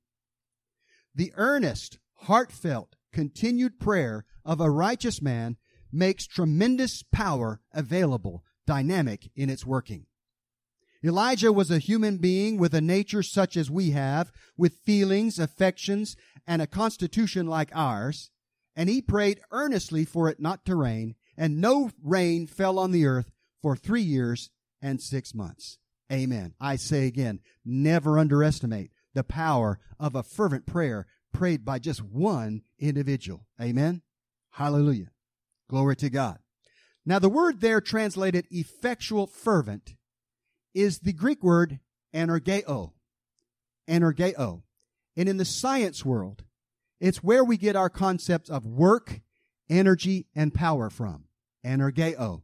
The 1.15 1.33
earnest, 1.37 1.99
heartfelt, 2.15 2.97
continued 3.13 3.79
prayer 3.79 4.25
of 4.45 4.61
a 4.61 4.71
righteous 4.71 5.21
man 5.21 5.57
makes 5.93 6.27
tremendous 6.27 7.03
power 7.13 7.61
available, 7.73 8.45
dynamic 8.67 9.31
in 9.35 9.51
its 9.51 9.67
working. 9.67 10.07
Elijah 11.03 11.53
was 11.53 11.71
a 11.71 11.79
human 11.79 12.19
being 12.19 12.59
with 12.59 12.75
a 12.75 12.81
nature 12.81 13.23
such 13.23 13.57
as 13.57 13.71
we 13.71 13.91
have, 13.91 14.31
with 14.57 14.81
feelings, 14.85 15.39
affections, 15.39 16.15
and 16.47 16.61
a 16.61 16.67
constitution 16.67 17.47
like 17.47 17.71
ours, 17.75 18.31
and 18.77 18.89
he 18.89 19.01
prayed 19.01 19.41
earnestly 19.51 20.05
for 20.05 20.29
it 20.29 20.41
not 20.41 20.65
to 20.67 20.77
rain, 20.77 21.15
and 21.37 21.61
no 21.61 21.91
rain 22.03 22.47
fell 22.47 22.79
on 22.79 22.91
the 22.91 23.07
earth 23.07 23.31
for 23.63 23.75
three 23.77 24.03
years 24.03 24.51
and 24.83 25.01
six 25.01 25.35
months. 25.35 25.79
Amen. 26.13 26.55
I 26.61 26.77
say 26.77 27.07
again, 27.07 27.41
never 27.65 28.19
underestimate 28.19 28.91
the 29.15 29.25
power 29.25 29.79
of 29.99 30.15
a 30.15 30.23
fervent 30.23 30.67
prayer 30.67 31.07
prayed 31.33 31.65
by 31.65 31.79
just 31.79 32.03
one 32.03 32.63
individual. 32.79 33.47
Amen. 33.61 34.03
Hallelujah. 34.51 35.13
Glory 35.69 35.97
to 35.97 36.11
God. 36.11 36.39
Now, 37.07 37.19
the 37.19 37.29
word 37.29 37.61
there 37.61 37.81
translated 37.81 38.47
effectual 38.51 39.27
fervent 39.27 39.95
is 40.75 41.01
the 41.01 41.13
Greek 41.13 41.43
word 41.43 41.81
energeo. 42.15 42.93
Energeo. 43.89 44.63
And 45.17 45.29
in 45.29 45.37
the 45.37 45.45
science 45.45 46.05
world, 46.05 46.45
it's 47.01 47.23
where 47.23 47.45
we 47.45 47.57
get 47.57 47.77
our 47.77 47.91
concepts 47.91 48.51
of 48.51 48.67
work, 48.67 49.21
energy, 49.69 50.27
and 50.35 50.55
power 50.55 50.91
from. 50.91 51.25
Energeo. 51.65 52.43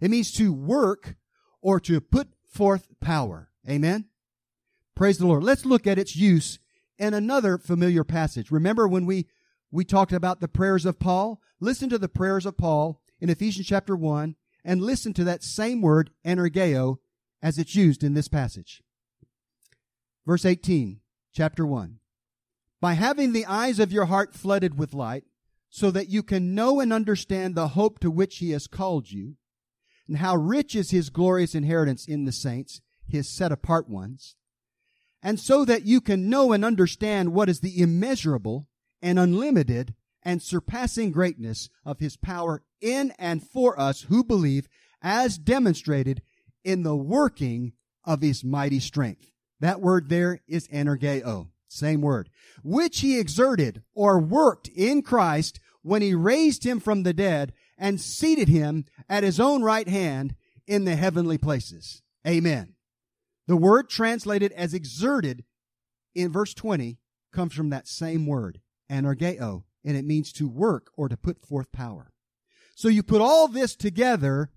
It 0.00 0.10
means 0.10 0.32
to 0.32 0.52
work 0.52 1.16
or 1.60 1.80
to 1.80 2.00
put 2.00 2.28
forth 2.48 2.88
power. 3.00 3.50
Amen. 3.68 4.06
Praise 4.94 5.18
the 5.18 5.26
Lord. 5.26 5.42
Let's 5.42 5.66
look 5.66 5.86
at 5.86 5.98
its 5.98 6.16
use 6.16 6.58
in 6.98 7.12
another 7.14 7.58
familiar 7.58 8.04
passage. 8.04 8.50
Remember 8.50 8.88
when 8.88 9.06
we, 9.06 9.26
we 9.70 9.84
talked 9.84 10.12
about 10.12 10.40
the 10.40 10.48
prayers 10.48 10.86
of 10.86 10.98
Paul? 10.98 11.40
Listen 11.60 11.88
to 11.90 11.98
the 11.98 12.08
prayers 12.08 12.46
of 12.46 12.56
Paul 12.56 13.00
in 13.20 13.28
Ephesians 13.28 13.66
chapter 13.66 13.94
1 13.96 14.36
and 14.64 14.82
listen 14.82 15.12
to 15.14 15.24
that 15.24 15.42
same 15.42 15.80
word, 15.80 16.10
energeo, 16.24 16.98
as 17.46 17.58
it's 17.58 17.76
used 17.76 18.02
in 18.02 18.14
this 18.14 18.26
passage. 18.26 18.82
Verse 20.26 20.44
18, 20.44 20.98
chapter 21.32 21.64
1. 21.64 22.00
By 22.80 22.94
having 22.94 23.32
the 23.32 23.46
eyes 23.46 23.78
of 23.78 23.92
your 23.92 24.06
heart 24.06 24.34
flooded 24.34 24.76
with 24.76 24.92
light, 24.92 25.22
so 25.70 25.92
that 25.92 26.08
you 26.08 26.24
can 26.24 26.56
know 26.56 26.80
and 26.80 26.92
understand 26.92 27.54
the 27.54 27.68
hope 27.68 28.00
to 28.00 28.10
which 28.10 28.38
he 28.38 28.50
has 28.50 28.66
called 28.66 29.12
you, 29.12 29.36
and 30.08 30.16
how 30.16 30.34
rich 30.34 30.74
is 30.74 30.90
his 30.90 31.08
glorious 31.08 31.54
inheritance 31.54 32.08
in 32.08 32.24
the 32.24 32.32
saints, 32.32 32.80
his 33.06 33.28
set 33.28 33.52
apart 33.52 33.88
ones, 33.88 34.34
and 35.22 35.38
so 35.38 35.64
that 35.64 35.86
you 35.86 36.00
can 36.00 36.28
know 36.28 36.50
and 36.52 36.64
understand 36.64 37.32
what 37.32 37.48
is 37.48 37.60
the 37.60 37.80
immeasurable 37.80 38.66
and 39.00 39.20
unlimited 39.20 39.94
and 40.24 40.42
surpassing 40.42 41.12
greatness 41.12 41.70
of 41.84 42.00
his 42.00 42.16
power 42.16 42.64
in 42.80 43.12
and 43.20 43.40
for 43.40 43.78
us 43.78 44.02
who 44.08 44.24
believe, 44.24 44.68
as 45.00 45.38
demonstrated 45.38 46.22
in 46.66 46.82
the 46.82 46.96
working 46.96 47.72
of 48.04 48.20
his 48.20 48.44
mighty 48.44 48.80
strength. 48.80 49.30
That 49.60 49.80
word 49.80 50.08
there 50.08 50.40
is 50.48 50.68
energeo. 50.68 51.48
Same 51.68 52.00
word. 52.02 52.28
Which 52.62 53.00
he 53.00 53.18
exerted 53.18 53.82
or 53.94 54.18
worked 54.18 54.68
in 54.68 55.02
Christ 55.02 55.60
when 55.82 56.02
he 56.02 56.12
raised 56.12 56.64
him 56.64 56.80
from 56.80 57.04
the 57.04 57.14
dead 57.14 57.52
and 57.78 58.00
seated 58.00 58.48
him 58.48 58.84
at 59.08 59.22
his 59.22 59.38
own 59.38 59.62
right 59.62 59.88
hand 59.88 60.34
in 60.66 60.84
the 60.84 60.96
heavenly 60.96 61.38
places. 61.38 62.02
Amen. 62.26 62.74
The 63.46 63.56
word 63.56 63.88
translated 63.88 64.50
as 64.52 64.74
exerted 64.74 65.44
in 66.14 66.32
verse 66.32 66.52
20 66.52 66.98
comes 67.32 67.54
from 67.54 67.70
that 67.70 67.86
same 67.86 68.26
word, 68.26 68.60
energeo, 68.90 69.62
and 69.84 69.96
it 69.96 70.04
means 70.04 70.32
to 70.32 70.48
work 70.48 70.90
or 70.96 71.08
to 71.08 71.16
put 71.16 71.46
forth 71.46 71.70
power. 71.70 72.12
So 72.74 72.88
you 72.88 73.04
put 73.04 73.20
all 73.20 73.46
this 73.46 73.76
together 73.76 74.50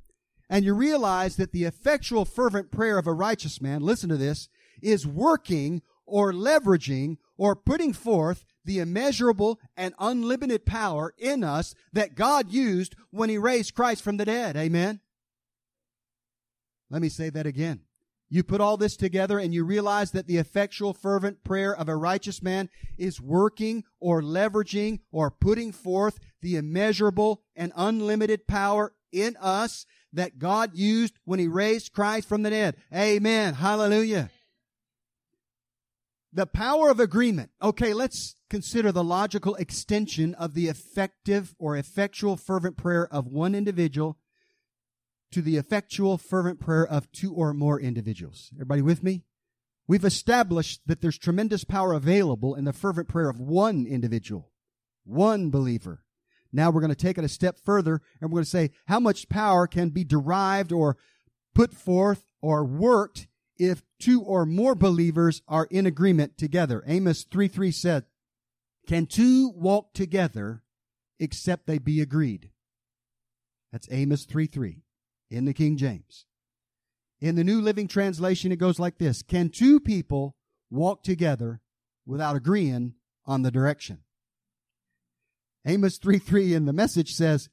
and 0.49 0.65
you 0.65 0.73
realize 0.73 1.35
that 1.35 1.51
the 1.51 1.65
effectual 1.65 2.25
fervent 2.25 2.71
prayer 2.71 2.97
of 2.97 3.07
a 3.07 3.13
righteous 3.13 3.61
man, 3.61 3.81
listen 3.81 4.09
to 4.09 4.17
this, 4.17 4.49
is 4.81 5.05
working 5.05 5.81
or 6.05 6.33
leveraging 6.33 7.17
or 7.37 7.55
putting 7.55 7.93
forth 7.93 8.45
the 8.65 8.79
immeasurable 8.79 9.59
and 9.77 9.93
unlimited 9.99 10.65
power 10.65 11.13
in 11.17 11.43
us 11.43 11.75
that 11.93 12.15
God 12.15 12.49
used 12.49 12.95
when 13.11 13.29
he 13.29 13.37
raised 13.37 13.75
Christ 13.75 14.03
from 14.03 14.17
the 14.17 14.25
dead. 14.25 14.57
Amen. 14.57 14.99
Let 16.89 17.01
me 17.01 17.09
say 17.09 17.29
that 17.29 17.45
again. 17.45 17.81
You 18.31 18.43
put 18.43 18.61
all 18.61 18.77
this 18.77 18.95
together 18.95 19.39
and 19.39 19.53
you 19.53 19.63
realize 19.63 20.11
that 20.11 20.27
the 20.27 20.37
effectual, 20.37 20.93
fervent 20.93 21.43
prayer 21.43 21.75
of 21.75 21.89
a 21.89 21.95
righteous 21.95 22.43
man 22.43 22.69
is 22.97 23.19
working 23.19 23.83
or 23.99 24.21
leveraging 24.21 24.99
or 25.11 25.31
putting 25.31 25.71
forth 25.71 26.19
the 26.41 26.55
immeasurable 26.55 27.41
and 27.55 27.71
unlimited 27.75 28.47
power 28.47 28.93
in 29.11 29.35
us 29.37 29.87
that 30.13 30.39
God 30.39 30.71
used 30.73 31.17
when 31.25 31.39
He 31.39 31.47
raised 31.47 31.93
Christ 31.93 32.27
from 32.27 32.43
the 32.43 32.49
dead. 32.49 32.75
Amen. 32.93 33.53
Hallelujah. 33.53 34.29
The 36.31 36.45
power 36.45 36.89
of 36.89 36.99
agreement. 36.99 37.51
Okay, 37.61 37.93
let's 37.93 38.35
consider 38.49 38.91
the 38.91 39.03
logical 39.03 39.55
extension 39.55 40.35
of 40.35 40.53
the 40.53 40.67
effective 40.67 41.55
or 41.57 41.75
effectual 41.75 42.37
fervent 42.37 42.77
prayer 42.77 43.07
of 43.11 43.27
one 43.27 43.55
individual 43.55 44.17
to 45.31 45.41
the 45.41 45.57
effectual 45.57 46.17
fervent 46.17 46.59
prayer 46.59 46.85
of 46.85 47.11
two 47.11 47.33
or 47.33 47.53
more 47.53 47.79
individuals. 47.79 48.49
Everybody 48.55 48.81
with 48.81 49.03
me? 49.03 49.23
We've 49.87 50.05
established 50.05 50.81
that 50.85 51.01
there's 51.01 51.17
tremendous 51.17 51.63
power 51.63 51.93
available 51.93 52.53
in 52.53 52.65
the 52.65 52.73
fervent 52.73 53.07
prayer 53.07 53.29
of 53.29 53.39
one 53.39 53.87
individual, 53.87 54.51
one 55.03 55.49
believer. 55.49 56.03
Now 56.51 56.71
we're 56.71 56.81
going 56.81 56.89
to 56.89 56.95
take 56.95 57.17
it 57.17 57.23
a 57.23 57.29
step 57.29 57.59
further 57.59 58.01
and 58.19 58.29
we're 58.29 58.37
going 58.37 58.43
to 58.43 58.49
say 58.49 58.71
how 58.87 58.99
much 58.99 59.29
power 59.29 59.67
can 59.67 59.89
be 59.89 60.03
derived 60.03 60.71
or 60.71 60.97
put 61.53 61.73
forth 61.73 62.25
or 62.41 62.63
worked 62.63 63.27
if 63.57 63.83
two 63.99 64.21
or 64.21 64.45
more 64.45 64.73
believers 64.73 65.41
are 65.47 65.67
in 65.69 65.85
agreement 65.85 66.37
together. 66.37 66.83
Amos 66.87 67.25
3 67.25 67.47
3 67.47 67.71
said, 67.71 68.05
Can 68.87 69.05
two 69.05 69.49
walk 69.49 69.93
together 69.93 70.63
except 71.19 71.67
they 71.67 71.77
be 71.77 72.01
agreed? 72.01 72.51
That's 73.71 73.89
Amos 73.91 74.25
3 74.25 74.47
3 74.47 74.81
in 75.29 75.45
the 75.45 75.53
King 75.53 75.77
James. 75.77 76.25
In 77.21 77.35
the 77.35 77.43
New 77.43 77.59
Living 77.59 77.87
Translation, 77.87 78.51
it 78.51 78.55
goes 78.55 78.79
like 78.79 78.97
this 78.97 79.21
Can 79.21 79.49
two 79.49 79.79
people 79.79 80.35
walk 80.71 81.03
together 81.03 81.61
without 82.05 82.35
agreeing 82.35 82.93
on 83.25 83.41
the 83.41 83.51
direction? 83.51 83.99
Amos 85.65 85.97
3 85.97 86.19
3 86.19 86.53
in 86.53 86.65
the 86.65 86.73
message 86.73 87.13
says, 87.13 87.49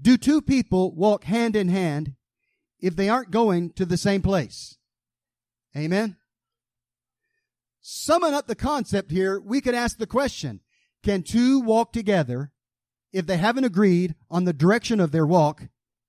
Do 0.00 0.16
two 0.16 0.40
people 0.40 0.94
walk 0.94 1.24
hand 1.24 1.56
in 1.56 1.68
hand 1.68 2.14
if 2.80 2.96
they 2.96 3.08
aren't 3.08 3.30
going 3.30 3.70
to 3.74 3.84
the 3.84 3.96
same 3.96 4.22
place? 4.22 4.78
Amen? 5.76 6.16
Summing 7.80 8.34
up 8.34 8.46
the 8.46 8.54
concept 8.54 9.10
here, 9.10 9.40
we 9.40 9.60
could 9.60 9.74
ask 9.74 9.98
the 9.98 10.06
question 10.06 10.60
Can 11.02 11.22
two 11.22 11.60
walk 11.60 11.92
together 11.92 12.52
if 13.12 13.26
they 13.26 13.36
haven't 13.36 13.64
agreed 13.64 14.14
on 14.30 14.44
the 14.44 14.52
direction 14.52 15.00
of 15.00 15.12
their 15.12 15.26
walk 15.26 15.68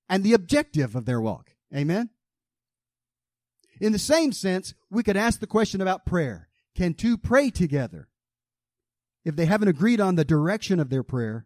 and 0.09 0.23
the 0.23 0.33
objective 0.33 0.95
of 0.95 1.05
their 1.05 1.21
walk? 1.21 1.55
Amen? 1.75 2.09
In 3.79 3.93
the 3.93 3.99
same 3.99 4.31
sense, 4.31 4.73
we 4.89 5.01
could 5.01 5.17
ask 5.17 5.39
the 5.39 5.47
question 5.47 5.81
about 5.81 6.05
prayer. 6.05 6.49
Can 6.75 6.93
two 6.93 7.17
pray 7.17 7.49
together 7.49 8.09
if 9.23 9.35
they 9.35 9.45
haven't 9.45 9.67
agreed 9.67 10.01
on 10.01 10.15
the 10.15 10.25
direction 10.25 10.79
of 10.79 10.89
their 10.89 11.03
prayer 11.03 11.45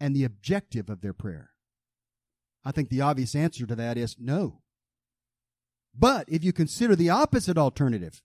and 0.00 0.14
the 0.14 0.24
objective 0.24 0.88
of 0.88 1.00
their 1.00 1.12
prayer? 1.12 1.50
I 2.64 2.72
think 2.72 2.88
the 2.88 3.00
obvious 3.00 3.34
answer 3.34 3.66
to 3.66 3.76
that 3.76 3.98
is 3.98 4.16
no. 4.18 4.62
But 5.96 6.28
if 6.28 6.42
you 6.42 6.52
consider 6.52 6.96
the 6.96 7.10
opposite 7.10 7.58
alternative, 7.58 8.22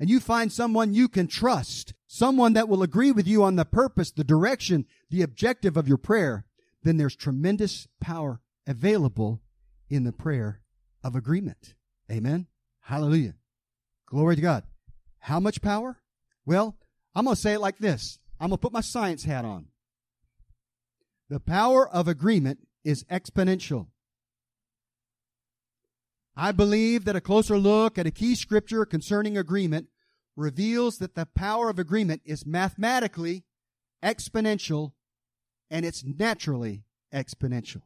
and 0.00 0.08
you 0.08 0.20
find 0.20 0.52
someone 0.52 0.94
you 0.94 1.08
can 1.08 1.26
trust, 1.26 1.94
someone 2.06 2.52
that 2.52 2.68
will 2.68 2.82
agree 2.82 3.10
with 3.10 3.26
you 3.26 3.42
on 3.42 3.56
the 3.56 3.64
purpose, 3.64 4.10
the 4.10 4.24
direction, 4.24 4.86
the 5.10 5.22
objective 5.22 5.76
of 5.76 5.88
your 5.88 5.98
prayer, 5.98 6.44
then 6.82 6.96
there's 6.96 7.16
tremendous 7.16 7.88
power 8.00 8.40
available 8.66 9.42
in 9.88 10.04
the 10.04 10.12
prayer 10.12 10.60
of 11.02 11.16
agreement. 11.16 11.74
Amen. 12.10 12.46
Hallelujah. 12.82 13.34
Glory 14.06 14.36
to 14.36 14.42
God. 14.42 14.64
How 15.20 15.40
much 15.40 15.60
power? 15.60 15.98
Well, 16.46 16.76
I'm 17.18 17.24
going 17.24 17.34
to 17.34 17.40
say 17.42 17.54
it 17.54 17.60
like 17.60 17.78
this. 17.78 18.20
I'm 18.38 18.50
going 18.50 18.58
to 18.58 18.62
put 18.62 18.72
my 18.72 18.80
science 18.80 19.24
hat 19.24 19.44
on. 19.44 19.66
The 21.28 21.40
power 21.40 21.88
of 21.88 22.06
agreement 22.06 22.60
is 22.84 23.02
exponential. 23.10 23.88
I 26.36 26.52
believe 26.52 27.06
that 27.06 27.16
a 27.16 27.20
closer 27.20 27.58
look 27.58 27.98
at 27.98 28.06
a 28.06 28.12
key 28.12 28.36
scripture 28.36 28.86
concerning 28.86 29.36
agreement 29.36 29.88
reveals 30.36 30.98
that 30.98 31.16
the 31.16 31.26
power 31.26 31.68
of 31.68 31.80
agreement 31.80 32.22
is 32.24 32.46
mathematically 32.46 33.42
exponential 34.00 34.92
and 35.72 35.84
it's 35.84 36.04
naturally 36.04 36.84
exponential. 37.12 37.82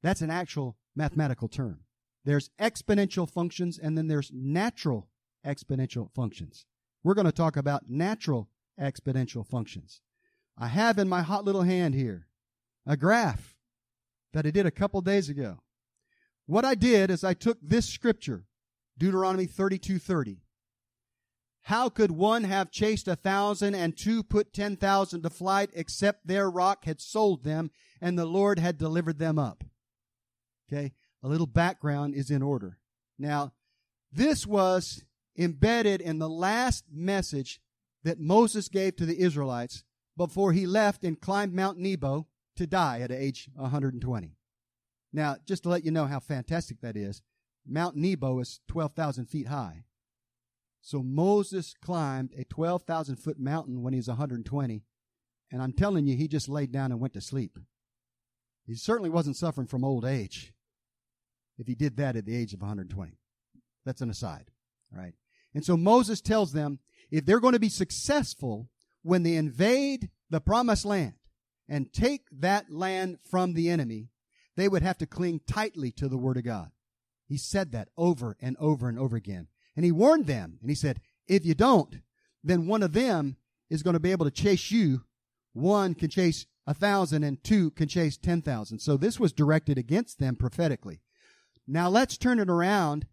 That's 0.00 0.20
an 0.20 0.30
actual 0.30 0.76
mathematical 0.94 1.48
term. 1.48 1.80
There's 2.24 2.50
exponential 2.60 3.28
functions 3.28 3.80
and 3.80 3.98
then 3.98 4.06
there's 4.06 4.30
natural 4.32 5.08
exponential 5.44 6.14
functions. 6.14 6.66
We're 7.02 7.14
going 7.14 7.26
to 7.26 7.32
talk 7.32 7.56
about 7.56 7.90
natural 7.90 8.48
exponential 8.80 9.46
functions. 9.46 10.00
I 10.58 10.68
have 10.68 10.98
in 10.98 11.08
my 11.08 11.22
hot 11.22 11.44
little 11.44 11.62
hand 11.62 11.94
here 11.94 12.26
a 12.86 12.96
graph 12.96 13.56
that 14.32 14.46
I 14.46 14.50
did 14.50 14.66
a 14.66 14.70
couple 14.70 15.00
days 15.00 15.28
ago. 15.28 15.58
What 16.46 16.64
I 16.64 16.74
did 16.74 17.10
is 17.10 17.24
I 17.24 17.34
took 17.34 17.58
this 17.60 17.86
scripture, 17.86 18.44
Deuteronomy 18.96 19.46
32:30. 19.46 20.38
How 21.62 21.88
could 21.88 22.12
one 22.12 22.44
have 22.44 22.70
chased 22.70 23.08
a 23.08 23.16
thousand 23.16 23.74
and 23.74 23.96
two 23.96 24.22
put 24.22 24.52
ten 24.52 24.76
thousand 24.76 25.22
to 25.22 25.30
flight 25.30 25.70
except 25.74 26.26
their 26.26 26.48
rock 26.48 26.84
had 26.84 27.00
sold 27.00 27.42
them 27.42 27.70
and 28.00 28.16
the 28.16 28.26
Lord 28.26 28.58
had 28.58 28.78
delivered 28.78 29.18
them 29.18 29.38
up? 29.38 29.64
Okay 30.68 30.92
a 31.26 31.28
little 31.28 31.46
background 31.48 32.14
is 32.14 32.30
in 32.30 32.40
order. 32.40 32.78
Now, 33.18 33.52
this 34.12 34.46
was 34.46 35.04
embedded 35.36 36.00
in 36.00 36.20
the 36.20 36.28
last 36.28 36.84
message 36.92 37.60
that 38.06 38.20
Moses 38.20 38.68
gave 38.68 38.94
to 38.96 39.04
the 39.04 39.18
Israelites 39.18 39.82
before 40.16 40.52
he 40.52 40.64
left 40.64 41.02
and 41.02 41.20
climbed 41.20 41.52
Mount 41.52 41.76
Nebo 41.76 42.28
to 42.54 42.64
die 42.64 43.00
at 43.00 43.10
age 43.10 43.50
120. 43.56 44.36
Now, 45.12 45.36
just 45.44 45.64
to 45.64 45.68
let 45.68 45.84
you 45.84 45.90
know 45.90 46.06
how 46.06 46.20
fantastic 46.20 46.80
that 46.82 46.96
is, 46.96 47.22
Mount 47.66 47.96
Nebo 47.96 48.38
is 48.38 48.60
12,000 48.68 49.26
feet 49.26 49.48
high. 49.48 49.86
So 50.80 51.02
Moses 51.02 51.74
climbed 51.82 52.32
a 52.38 52.44
12,000 52.44 53.16
foot 53.16 53.40
mountain 53.40 53.82
when 53.82 53.92
he 53.92 53.98
was 53.98 54.06
120, 54.06 54.84
and 55.50 55.60
I'm 55.60 55.72
telling 55.72 56.06
you, 56.06 56.16
he 56.16 56.28
just 56.28 56.48
laid 56.48 56.70
down 56.70 56.92
and 56.92 57.00
went 57.00 57.14
to 57.14 57.20
sleep. 57.20 57.58
He 58.68 58.76
certainly 58.76 59.10
wasn't 59.10 59.36
suffering 59.36 59.66
from 59.66 59.82
old 59.82 60.04
age 60.04 60.52
if 61.58 61.66
he 61.66 61.74
did 61.74 61.96
that 61.96 62.14
at 62.14 62.24
the 62.24 62.36
age 62.36 62.54
of 62.54 62.60
120. 62.60 63.18
That's 63.84 64.00
an 64.00 64.10
aside. 64.10 64.52
right? 64.92 65.14
And 65.54 65.64
so 65.64 65.76
Moses 65.76 66.20
tells 66.20 66.52
them 66.52 66.78
if 67.10 67.24
they're 67.24 67.40
going 67.40 67.52
to 67.52 67.60
be 67.60 67.68
successful 67.68 68.68
when 69.02 69.22
they 69.22 69.34
invade 69.34 70.10
the 70.30 70.40
promised 70.40 70.84
land 70.84 71.14
and 71.68 71.92
take 71.92 72.22
that 72.32 72.70
land 72.70 73.18
from 73.28 73.54
the 73.54 73.70
enemy, 73.70 74.08
they 74.56 74.68
would 74.68 74.82
have 74.82 74.98
to 74.98 75.06
cling 75.06 75.40
tightly 75.46 75.90
to 75.92 76.08
the 76.08 76.18
word 76.18 76.36
of 76.36 76.44
God. 76.44 76.70
He 77.28 77.36
said 77.36 77.72
that 77.72 77.88
over 77.96 78.36
and 78.40 78.56
over 78.58 78.88
and 78.88 78.98
over 78.98 79.16
again. 79.16 79.48
And 79.74 79.84
he 79.84 79.92
warned 79.92 80.26
them 80.26 80.58
and 80.60 80.70
he 80.70 80.76
said, 80.76 81.00
if 81.26 81.44
you 81.44 81.54
don't, 81.54 81.96
then 82.42 82.66
one 82.66 82.82
of 82.82 82.92
them 82.92 83.36
is 83.68 83.82
going 83.82 83.94
to 83.94 84.00
be 84.00 84.12
able 84.12 84.24
to 84.24 84.30
chase 84.30 84.70
you. 84.70 85.02
One 85.52 85.94
can 85.94 86.08
chase 86.08 86.46
a 86.66 86.74
thousand 86.74 87.24
and 87.24 87.42
two 87.42 87.70
can 87.72 87.88
chase 87.88 88.16
ten 88.16 88.42
thousand. 88.42 88.78
So 88.80 88.96
this 88.96 89.18
was 89.18 89.32
directed 89.32 89.78
against 89.78 90.18
them 90.18 90.36
prophetically. 90.36 91.00
Now 91.66 91.88
let's 91.88 92.16
turn 92.16 92.38
it 92.38 92.48
around 92.48 93.06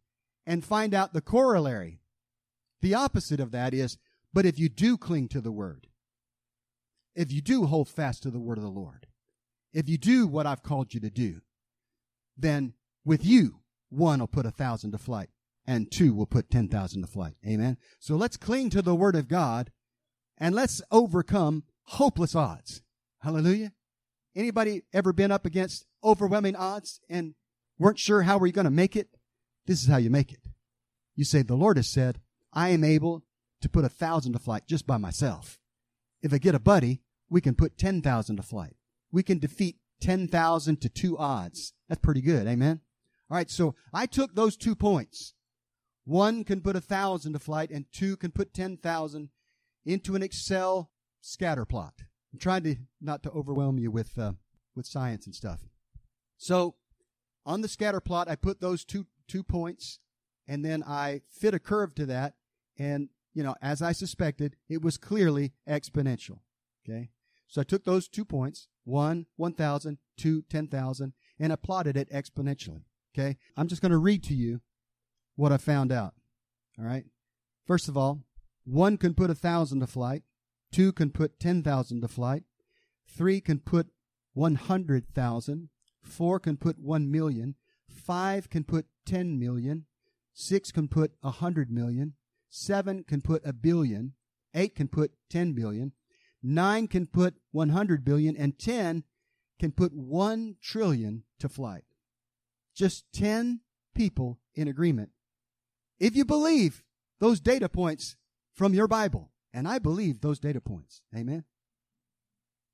and 0.46 0.64
find 0.64 0.94
out 0.94 1.14
the 1.14 1.22
corollary. 1.22 2.00
The 2.84 2.96
opposite 2.96 3.40
of 3.40 3.52
that 3.52 3.74
is, 3.74 3.98
but 4.34 4.46
if 4.46 4.60
you 4.60 4.68
do 4.68 4.98
cling 4.98 5.30
to 5.30 5.40
the 5.40 5.54
word, 5.54 5.88
if 7.16 7.32
you 7.32 7.40
do 7.42 7.66
hold 7.66 7.88
fast 7.88 8.24
to 8.24 8.30
the 8.30 8.42
word 8.42 8.58
of 8.58 8.64
the 8.64 8.70
Lord, 8.70 9.08
if 9.72 9.88
you 9.88 9.98
do 9.98 10.28
what 10.28 10.46
I've 10.46 10.64
called 10.64 10.94
you 10.94 11.00
to 11.00 11.10
do, 11.10 11.40
then 12.38 12.74
with 13.06 13.24
you, 13.24 13.62
one 13.90 14.20
will 14.20 14.28
put 14.28 14.46
a 14.46 14.52
thousand 14.52 14.92
to 14.92 14.98
flight 14.98 15.30
and 15.66 15.90
two 15.90 16.14
will 16.14 16.26
put 16.26 16.50
10,000 16.50 17.02
to 17.02 17.08
flight. 17.08 17.36
Amen. 17.48 17.78
So 18.02 18.18
let's 18.18 18.36
cling 18.36 18.70
to 18.72 18.82
the 18.82 18.96
word 18.96 19.16
of 19.16 19.30
God 19.30 19.72
and 20.38 20.54
let's 20.54 20.82
overcome 20.92 21.64
hopeless 21.84 22.36
odds. 22.36 22.82
Hallelujah. 23.20 23.72
Anybody 24.36 24.82
ever 24.92 25.14
been 25.14 25.32
up 25.32 25.46
against 25.46 25.86
overwhelming 26.04 26.58
odds 26.58 27.00
and 27.10 27.36
weren't 27.80 28.00
sure 28.00 28.24
how 28.24 28.40
were 28.40 28.48
you 28.48 28.52
going 28.52 28.66
to 28.66 28.72
make 28.72 28.98
it, 28.98 29.08
this 29.68 29.82
is 29.82 29.88
how 29.88 29.96
you 29.96 30.10
make 30.10 30.34
it. 30.34 30.50
You 31.16 31.24
say, 31.24 31.44
the 31.44 31.56
Lord 31.56 31.78
has 31.78 31.88
said, 31.88 32.20
I 32.54 32.70
am 32.70 32.84
able 32.84 33.24
to 33.62 33.70
put 33.70 33.86
a 33.86 33.90
thousand 33.90 34.34
to 34.34 34.40
flight 34.40 34.64
just 34.68 34.86
by 34.86 34.98
myself. 34.98 35.60
If 36.22 36.34
I 36.34 36.38
get 36.38 36.56
a 36.56 36.60
buddy, 36.60 37.02
we 37.30 37.42
can 37.42 37.56
put 37.56 37.78
10,000 37.78 38.36
to 38.38 38.44
flight. 38.44 38.76
We 39.12 39.24
can 39.24 39.40
defeat 39.40 39.78
10,000 40.02 40.82
to 40.82 40.90
two 40.90 41.18
odds. 41.18 41.74
That's 41.90 42.02
pretty 42.02 42.22
good. 42.22 42.48
Amen. 42.48 42.82
All 43.30 43.38
right. 43.38 43.50
So 43.50 43.76
I 43.94 44.06
took 44.06 44.36
those 44.36 44.56
two 44.56 44.76
points. 44.76 45.34
One 46.06 46.44
can 46.44 46.62
put 46.62 46.76
a 46.76 46.82
thousand 46.82 47.34
to 47.34 47.40
flight 47.40 47.72
and 47.72 47.86
two 47.92 48.18
can 48.18 48.32
put 48.32 48.54
10,000 48.54 49.30
into 49.86 50.16
an 50.16 50.24
Excel 50.24 50.92
scatter 51.22 51.66
plot. 51.66 51.94
I'm 52.34 52.40
trying 52.40 52.64
to 52.64 52.76
not 53.02 53.24
to 53.24 53.32
overwhelm 53.32 53.80
you 53.80 53.92
with, 53.92 54.18
uh, 54.18 54.34
with 54.76 54.86
science 54.86 55.26
and 55.26 55.34
stuff. 55.34 55.62
So 56.38 56.76
on 57.46 57.62
the 57.62 57.68
scatter 57.68 58.02
plot, 58.02 58.28
I 58.28 58.36
put 58.36 58.60
those 58.60 58.84
two, 58.84 59.06
two 59.28 59.44
points 59.44 60.00
and 60.48 60.66
then 60.66 60.84
I 60.84 61.22
fit 61.30 61.54
a 61.54 61.60
curve 61.60 61.96
to 61.96 62.06
that. 62.08 62.34
And, 62.78 63.10
you 63.34 63.44
know, 63.44 63.56
as 63.62 63.82
I 63.82 63.92
suspected, 63.92 64.56
it 64.70 64.82
was 64.82 64.98
clearly 64.98 65.54
exponential. 65.68 66.40
Okay. 66.88 67.10
So 67.48 67.62
I 67.62 67.64
took 67.64 67.86
those 67.86 68.08
two 68.08 68.26
points, 68.26 68.68
one, 68.84 69.28
1,000, 69.36 69.98
two, 70.18 70.42
10,000, 70.50 71.14
and 71.40 71.54
I 71.54 71.56
plotted 71.56 71.96
it 71.98 72.12
exponentially. 72.12 72.84
Okay. 73.16 73.38
I'm 73.56 73.68
just 73.68 73.82
going 73.82 73.92
to 73.92 73.98
read 73.98 74.24
to 74.24 74.34
you 74.34 74.62
what 75.36 75.52
I 75.52 75.58
found 75.58 75.92
out. 75.92 76.14
All 76.80 76.86
right. 76.86 77.06
First 77.66 77.88
of 77.88 77.96
all, 77.96 78.22
One 78.66 78.98
can 78.98 79.14
put 79.14 79.30
a 79.30 79.36
thousand 79.36 79.82
to 79.82 79.88
flight. 79.88 80.24
Two 80.72 80.92
can 80.94 81.12
put 81.12 81.40
10,000 81.40 82.02
to 82.02 82.08
flight. 82.08 82.44
Three 83.06 83.42
can 83.42 83.60
put 83.60 83.88
100,000. 84.34 85.70
Four 86.02 86.40
can 86.40 86.58
put 86.58 86.80
1 86.80 87.12
million. 87.12 87.56
Five 87.90 88.50
can 88.50 88.64
put 88.64 88.88
10 89.06 89.38
million. 89.38 89.86
Six 90.34 90.72
can 90.72 90.88
put 90.88 91.12
100 91.22 91.70
million. 91.70 92.14
Seven 92.56 93.04
can 93.04 93.20
put 93.20 93.42
a 93.44 93.52
billion. 93.52 94.14
Eight 94.54 94.76
can 94.76 94.88
put 94.88 95.14
10 95.32 95.54
billion. 95.54 95.92
Nine 96.44 96.88
can 96.88 97.08
put 97.08 97.34
100 97.52 98.06
billion. 98.06 98.38
And 98.38 98.60
10 98.60 99.06
can 99.60 99.72
put 99.72 99.92
1 99.92 100.58
trillion 100.62 101.24
to 101.40 101.50
flight. 101.50 101.84
Just 102.76 103.06
10 103.14 103.62
people 103.96 104.40
in 104.54 104.68
agreement. 104.68 105.10
If 106.00 106.16
you 106.16 106.26
believe 106.26 106.84
those 107.20 107.40
data 107.40 107.68
points 107.68 108.18
from 108.54 108.76
your 108.76 108.88
Bible, 108.88 109.32
and 109.52 109.68
I 109.68 109.80
believe 109.80 110.22
those 110.22 110.40
data 110.40 110.62
points. 110.62 111.02
Amen. 111.16 111.46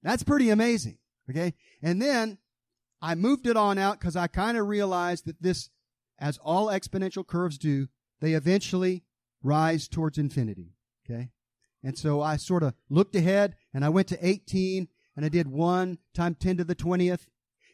That's 0.04 0.24
pretty 0.24 0.50
amazing. 0.50 0.98
Okay. 1.30 1.54
And 1.82 2.02
then 2.02 2.38
I 3.02 3.16
moved 3.16 3.48
it 3.48 3.56
on 3.56 3.78
out 3.78 3.98
because 3.98 4.18
I 4.18 4.28
kind 4.28 4.58
of 4.58 4.68
realized 4.68 5.26
that 5.26 5.42
this, 5.42 5.70
as 6.20 6.38
all 6.40 6.68
exponential 6.68 7.26
curves 7.26 7.58
do, 7.58 7.88
they 8.20 8.34
eventually 8.34 9.06
rise 9.44 9.88
towards 9.88 10.18
infinity. 10.18 10.74
Okay. 11.06 11.30
And 11.84 11.98
so 11.98 12.22
I 12.22 12.36
sort 12.36 12.64
of 12.64 12.74
looked 12.90 13.16
ahead 13.16 13.56
and 13.74 13.86
I 13.86 13.90
went 13.90 14.08
to 14.10 14.26
18 14.26 14.88
and 15.16 15.26
I 15.26 15.30
did 15.30 15.48
1 15.48 15.98
times 16.14 16.38
10 16.40 16.58
to 16.58 16.64
the 16.64 16.76
20th. 16.76 17.28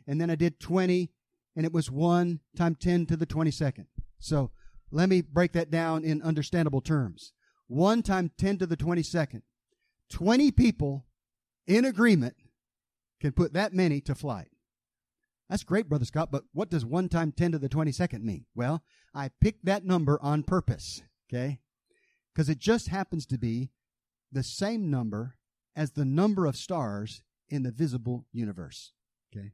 And 0.08 0.22
then 0.22 0.30
I 0.30 0.36
did 0.36 0.60
20 0.60 1.12
and 1.56 1.66
it 1.66 1.74
was 1.74 1.90
1 1.90 2.40
times 2.56 2.78
10 2.80 3.08
to 3.08 3.18
the 3.18 3.26
22nd. 3.26 3.88
So 4.20 4.52
let 4.92 5.10
me 5.10 5.22
break 5.22 5.54
that 5.54 5.72
down 5.72 6.04
in 6.04 6.22
understandable 6.22 6.82
terms. 6.82 7.34
1 7.68 8.04
times 8.04 8.32
10 8.38 8.60
to 8.60 8.66
the 8.68 8.78
22nd. 8.78 9.42
20 10.10 10.52
people 10.52 11.06
in 11.66 11.86
agreement 11.86 12.36
can 13.20 13.32
put 13.32 13.54
that 13.54 13.74
many 13.74 14.02
to 14.02 14.14
flight. 14.14 14.50
That's 15.50 15.64
great, 15.64 15.90
Brother 15.90 16.06
Scott, 16.06 16.32
but 16.32 16.44
what 16.54 16.70
does 16.70 16.86
1 16.86 17.10
times 17.10 17.34
10 17.38 17.54
to 17.54 17.60
the 17.60 17.70
22nd 17.70 18.22
mean? 18.24 18.46
Well, 18.56 18.84
I 19.14 19.30
picked 19.42 19.66
that 19.66 19.86
number 19.86 20.20
on 20.22 20.44
purpose, 20.44 21.02
okay? 21.28 21.60
Because 22.34 22.50
it 22.50 22.60
just 22.60 22.90
happens 22.90 23.26
to 23.28 23.38
be 23.38 23.72
the 24.32 24.44
same 24.44 24.90
number 24.90 25.36
as 25.76 25.92
the 25.92 26.06
number 26.06 26.46
of 26.46 26.56
stars 26.56 27.22
in 27.50 27.64
the 27.64 27.72
visible 27.72 28.26
universe, 28.32 28.94
okay? 29.34 29.52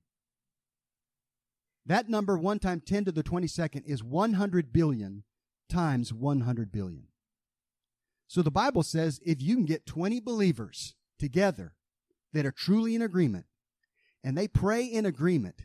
That 1.86 2.10
number, 2.10 2.38
1 2.38 2.60
times 2.60 2.84
10 2.86 3.06
to 3.06 3.12
the 3.12 3.24
22nd, 3.24 3.84
is 3.86 4.04
100 4.04 4.72
billion 4.72 5.24
times 5.70 6.14
100 6.14 6.72
billion. 6.72 7.08
So 8.28 8.42
the 8.42 8.52
Bible 8.52 8.84
says 8.84 9.20
if 9.26 9.42
you 9.42 9.56
can 9.56 9.66
get 9.66 9.86
20 9.86 10.20
believers 10.20 10.96
together 11.20 11.74
that 12.34 12.46
are 12.46 12.52
truly 12.52 12.96
in 12.96 13.02
agreement 13.02 13.46
and 14.24 14.38
they 14.38 14.48
pray 14.48 14.86
in 14.86 15.06
agreement, 15.06 15.64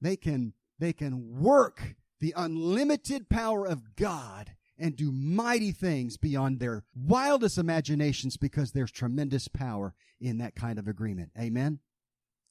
they 0.00 0.16
can, 0.16 0.54
they 0.78 0.92
can 0.92 1.40
work 1.40 1.96
the 2.20 2.32
unlimited 2.36 3.28
power 3.28 3.66
of 3.66 3.96
God 3.96 4.52
and 4.78 4.96
do 4.96 5.10
mighty 5.10 5.72
things 5.72 6.16
beyond 6.16 6.60
their 6.60 6.84
wildest 6.94 7.58
imaginations 7.58 8.36
because 8.36 8.72
there's 8.72 8.92
tremendous 8.92 9.48
power 9.48 9.94
in 10.20 10.38
that 10.38 10.54
kind 10.54 10.78
of 10.78 10.88
agreement. 10.88 11.30
Amen. 11.38 11.80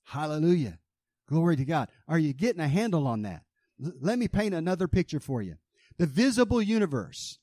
Hallelujah. 0.05 0.79
Glory 1.27 1.55
to 1.57 1.65
God. 1.65 1.89
Are 2.07 2.19
you 2.19 2.33
getting 2.33 2.61
a 2.61 2.67
handle 2.67 3.07
on 3.07 3.21
that? 3.23 3.43
L- 3.83 3.93
let 3.99 4.19
me 4.19 4.27
paint 4.27 4.53
another 4.53 4.87
picture 4.87 5.19
for 5.19 5.41
you. 5.41 5.55
The 5.97 6.05
visible 6.05 6.61
universe 6.61 7.39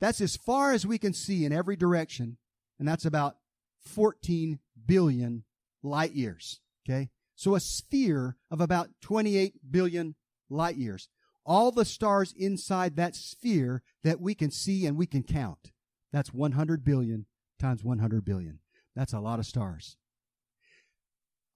that's 0.00 0.20
as 0.20 0.36
far 0.36 0.72
as 0.72 0.86
we 0.86 0.98
can 0.98 1.12
see 1.12 1.44
in 1.44 1.52
every 1.52 1.76
direction, 1.76 2.36
and 2.78 2.86
that's 2.86 3.04
about 3.04 3.36
14 3.80 4.58
billion 4.86 5.44
light 5.82 6.12
years. 6.12 6.60
Okay? 6.88 7.10
So 7.34 7.54
a 7.54 7.60
sphere 7.60 8.36
of 8.50 8.60
about 8.60 8.90
28 9.00 9.54
billion 9.70 10.14
light 10.48 10.76
years. 10.76 11.08
All 11.46 11.70
the 11.70 11.84
stars 11.84 12.34
inside 12.36 12.96
that 12.96 13.16
sphere 13.16 13.82
that 14.04 14.20
we 14.20 14.34
can 14.34 14.50
see 14.50 14.84
and 14.84 14.98
we 14.98 15.06
can 15.06 15.22
count. 15.22 15.70
That's 16.12 16.34
100 16.34 16.84
billion 16.84 17.26
times 17.58 17.84
100 17.84 18.24
billion. 18.24 18.58
That's 18.94 19.12
a 19.12 19.20
lot 19.20 19.38
of 19.38 19.46
stars. 19.46 19.96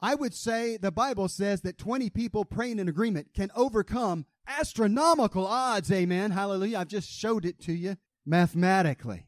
I 0.02 0.14
would 0.14 0.34
say 0.34 0.76
the 0.76 0.92
Bible 0.92 1.28
says 1.28 1.60
that 1.62 1.76
20 1.76 2.08
people 2.10 2.44
praying 2.44 2.78
in 2.78 2.88
agreement 2.88 3.28
can 3.34 3.50
overcome 3.54 4.24
astronomical 4.46 5.46
odds. 5.46 5.92
Amen. 5.92 6.30
Hallelujah. 6.30 6.78
I've 6.78 6.88
just 6.88 7.10
showed 7.10 7.44
it 7.44 7.60
to 7.62 7.72
you 7.72 7.96
mathematically. 8.24 9.26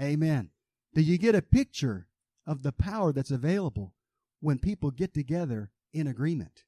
Amen. 0.00 0.50
Do 0.94 1.02
you 1.02 1.18
get 1.18 1.34
a 1.34 1.42
picture 1.42 2.06
of 2.46 2.62
the 2.62 2.72
power 2.72 3.12
that's 3.12 3.32
available 3.32 3.94
when 4.40 4.58
people 4.58 4.90
get 4.90 5.12
together 5.12 5.70
in 5.92 6.06
agreement? 6.06 6.64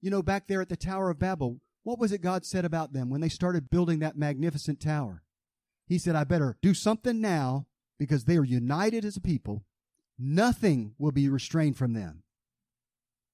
You 0.00 0.10
know, 0.10 0.22
back 0.22 0.48
there 0.48 0.62
at 0.62 0.68
the 0.68 0.76
Tower 0.76 1.10
of 1.10 1.18
Babel, 1.18 1.60
what 1.84 1.98
was 1.98 2.12
it 2.12 2.22
God 2.22 2.44
said 2.44 2.64
about 2.64 2.92
them 2.92 3.10
when 3.10 3.20
they 3.20 3.28
started 3.28 3.70
building 3.70 3.98
that 4.00 4.16
magnificent 4.16 4.80
tower? 4.80 5.22
He 5.86 5.98
said, 5.98 6.14
I 6.14 6.24
better 6.24 6.56
do 6.62 6.74
something 6.74 7.20
now 7.20 7.66
because 7.98 8.24
they 8.24 8.36
are 8.36 8.44
united 8.44 9.04
as 9.04 9.16
a 9.16 9.20
people. 9.20 9.64
Nothing 10.18 10.94
will 10.98 11.12
be 11.12 11.28
restrained 11.28 11.76
from 11.76 11.92
them. 11.92 12.22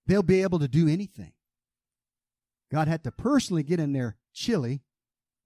They'll 0.06 0.22
be 0.22 0.42
able 0.42 0.58
to 0.58 0.68
do 0.68 0.88
anything. 0.88 1.32
God 2.72 2.88
had 2.88 3.04
to 3.04 3.12
personally 3.12 3.62
get 3.62 3.80
in 3.80 3.92
there 3.92 4.16
chili 4.32 4.82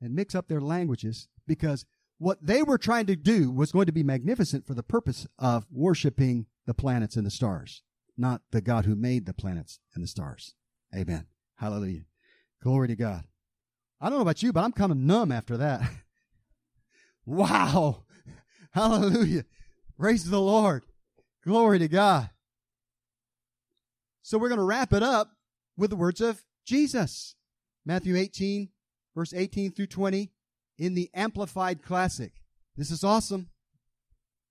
and 0.01 0.15
mix 0.15 0.35
up 0.35 0.49
their 0.49 0.61
languages 0.61 1.29
because 1.47 1.85
what 2.19 2.39
they 2.41 2.63
were 2.63 2.79
trying 2.79 3.07
to 3.07 3.17
do 3.17 3.51
was 3.51 3.73
going 3.73 3.87
to 3.87 3.93
be 3.93 4.05
magnificent 4.05 4.67
for 4.67 4.75
the 4.75 4.83
purpose 4.83 5.27
of 5.39 5.67
worshiping 5.71 6.47
the 6.67 6.75
planets 6.75 7.17
and 7.17 7.27
the 7.27 7.31
stars, 7.31 7.83
not 8.17 8.43
the 8.53 8.61
God 8.61 8.85
who 8.85 8.95
made 8.95 9.27
the 9.27 9.35
planets 9.35 9.81
and 9.95 10.05
the 10.05 10.09
stars. 10.09 10.55
Amen. 10.95 11.27
Hallelujah. 11.57 12.03
Glory 12.63 12.89
to 12.89 12.97
God. 12.97 13.25
I 14.01 14.09
don't 14.09 14.19
know 14.19 14.23
about 14.23 14.43
you, 14.43 14.53
but 14.53 14.63
I'm 14.63 14.73
kind 14.73 14.93
of 14.93 14.99
numb 14.99 15.33
after 15.33 15.57
that. 15.57 15.83
wow. 17.27 18.05
Hallelujah. 18.73 19.45
Praise 19.99 20.29
the 20.29 20.41
Lord. 20.41 20.85
Glory 21.45 21.79
to 21.81 21.89
God. 21.89 22.31
So 24.23 24.39
we're 24.39 24.49
going 24.49 24.59
to 24.59 24.65
wrap 24.65 24.93
it 24.93 25.03
up 25.03 25.33
with 25.77 25.91
the 25.91 25.97
words 25.97 26.21
of 26.21 26.43
Jesus. 26.65 27.35
Matthew 27.85 28.17
18, 28.17 28.69
verse 29.15 29.35
18 29.35 29.73
through 29.73 29.87
20 29.87 30.31
in 30.79 30.95
the 30.95 31.11
Amplified 31.15 31.83
Classic. 31.83 32.33
This 32.77 32.91
is 32.93 33.03
awesome. 33.03 33.51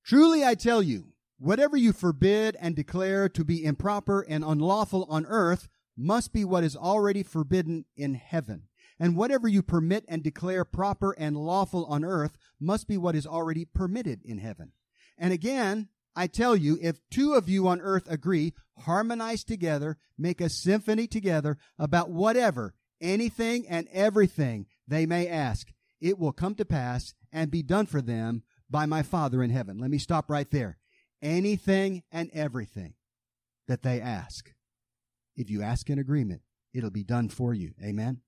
Truly 0.04 0.44
I 0.44 0.56
tell 0.56 0.84
you, 0.84 1.14
whatever 1.40 1.78
you 1.78 1.94
forbid 1.94 2.58
and 2.60 2.76
declare 2.76 3.30
to 3.30 3.44
be 3.46 3.64
improper 3.64 4.22
and 4.22 4.44
unlawful 4.44 5.08
on 5.10 5.26
earth 5.28 5.70
must 5.98 6.34
be 6.34 6.46
what 6.46 6.64
is 6.64 6.76
already 6.76 7.24
forbidden 7.24 7.86
in 7.96 8.14
heaven. 8.16 8.64
And 9.00 9.16
whatever 9.16 9.48
you 9.48 9.64
permit 9.64 10.06
and 10.08 10.24
declare 10.24 10.64
proper 10.64 11.12
and 11.14 11.36
lawful 11.36 11.86
on 11.86 12.06
earth 12.06 12.38
must 12.60 12.88
be 12.88 12.98
what 12.98 13.16
is 13.16 13.26
already 13.26 13.66
permitted 13.66 14.22
in 14.24 14.38
heaven. 14.38 14.74
And 15.18 15.34
again, 15.34 15.90
I 16.16 16.28
tell 16.28 16.56
you, 16.56 16.78
if 16.82 17.00
two 17.10 17.34
of 17.34 17.48
you 17.50 17.68
on 17.68 17.82
earth 17.82 18.10
agree, 18.10 18.54
harmonize 18.80 19.44
together, 19.44 19.98
make 20.18 20.42
a 20.42 20.50
symphony 20.50 21.08
together 21.08 21.58
about 21.80 22.10
whatever, 22.10 22.76
anything 23.00 23.68
and 23.68 23.88
everything 23.92 24.68
they 24.88 25.06
may 25.06 25.28
ask, 25.28 25.68
it 26.00 26.20
will 26.20 26.34
come 26.34 26.56
to 26.56 26.66
pass 26.66 27.14
and 27.32 27.50
be 27.50 27.64
done 27.64 27.86
for 27.86 28.02
them 28.02 28.44
by 28.70 28.86
my 28.86 29.04
Father 29.04 29.42
in 29.42 29.50
heaven. 29.50 29.78
Let 29.80 29.90
me 29.90 29.98
stop 29.98 30.30
right 30.30 30.50
there. 30.52 30.78
Anything 31.22 32.04
and 32.12 32.30
everything 32.34 32.96
that 33.68 33.84
they 33.84 34.02
ask. 34.02 34.52
If 35.42 35.50
you 35.50 35.64
ask 35.64 35.90
in 35.90 35.98
agreement, 35.98 36.42
it'll 36.72 36.92
be 36.92 37.04
done 37.04 37.28
for 37.28 37.52
you. 37.52 37.72
Amen. 37.84 38.22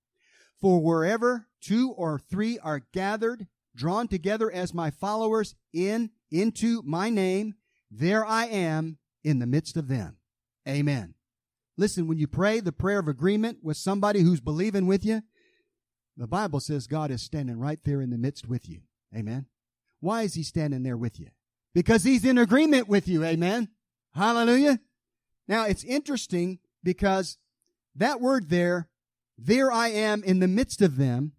For 0.60 0.82
wherever 0.82 1.48
two 1.62 1.92
or 1.92 2.18
three 2.18 2.58
are 2.58 2.82
gathered, 2.92 3.46
drawn 3.76 4.08
together 4.08 4.52
as 4.52 4.74
my 4.74 4.90
followers 4.90 5.54
in, 5.72 6.10
into 6.32 6.82
my 6.82 7.12
name, 7.12 7.54
there 7.92 8.26
I 8.26 8.46
am 8.48 8.98
in 9.24 9.38
the 9.38 9.46
midst 9.46 9.78
of 9.78 9.90
them. 9.90 10.18
Amen. 10.68 11.14
Listen, 11.78 12.08
when 12.08 12.18
you 12.18 12.28
pray 12.28 12.60
the 12.60 12.72
prayer 12.72 12.98
of 12.98 13.08
agreement 13.08 13.60
with 13.62 13.78
somebody 13.78 14.22
who's 14.22 14.42
believing 14.42 14.88
with 14.88 15.06
you, 15.06 15.22
the 16.18 16.28
Bible 16.28 16.60
says 16.60 16.88
God 16.88 17.12
is 17.12 17.22
standing 17.22 17.60
right 17.60 17.80
there 17.84 18.02
in 18.02 18.10
the 18.10 18.18
midst 18.18 18.50
with 18.50 18.68
you. 18.68 18.82
Amen. 19.16 19.46
Why 20.00 20.24
is 20.24 20.34
he 20.34 20.42
standing 20.42 20.82
there 20.82 20.98
with 20.98 21.20
you? 21.20 21.28
Because 21.76 22.04
he's 22.04 22.26
in 22.26 22.40
agreement 22.40 22.88
with 22.88 23.08
you. 23.08 23.24
Amen. 23.24 23.70
Hallelujah. 24.16 24.80
Now 25.48 25.66
it's 25.66 25.84
interesting 25.84 26.58
because 26.84 27.38
that 27.96 28.22
word 28.22 28.50
there, 28.50 28.90
there 29.38 29.72
I 29.72 29.90
am 29.90 30.24
in 30.24 30.40
the 30.40 30.48
midst 30.48 30.82
of 30.82 30.98
them, 30.98 31.34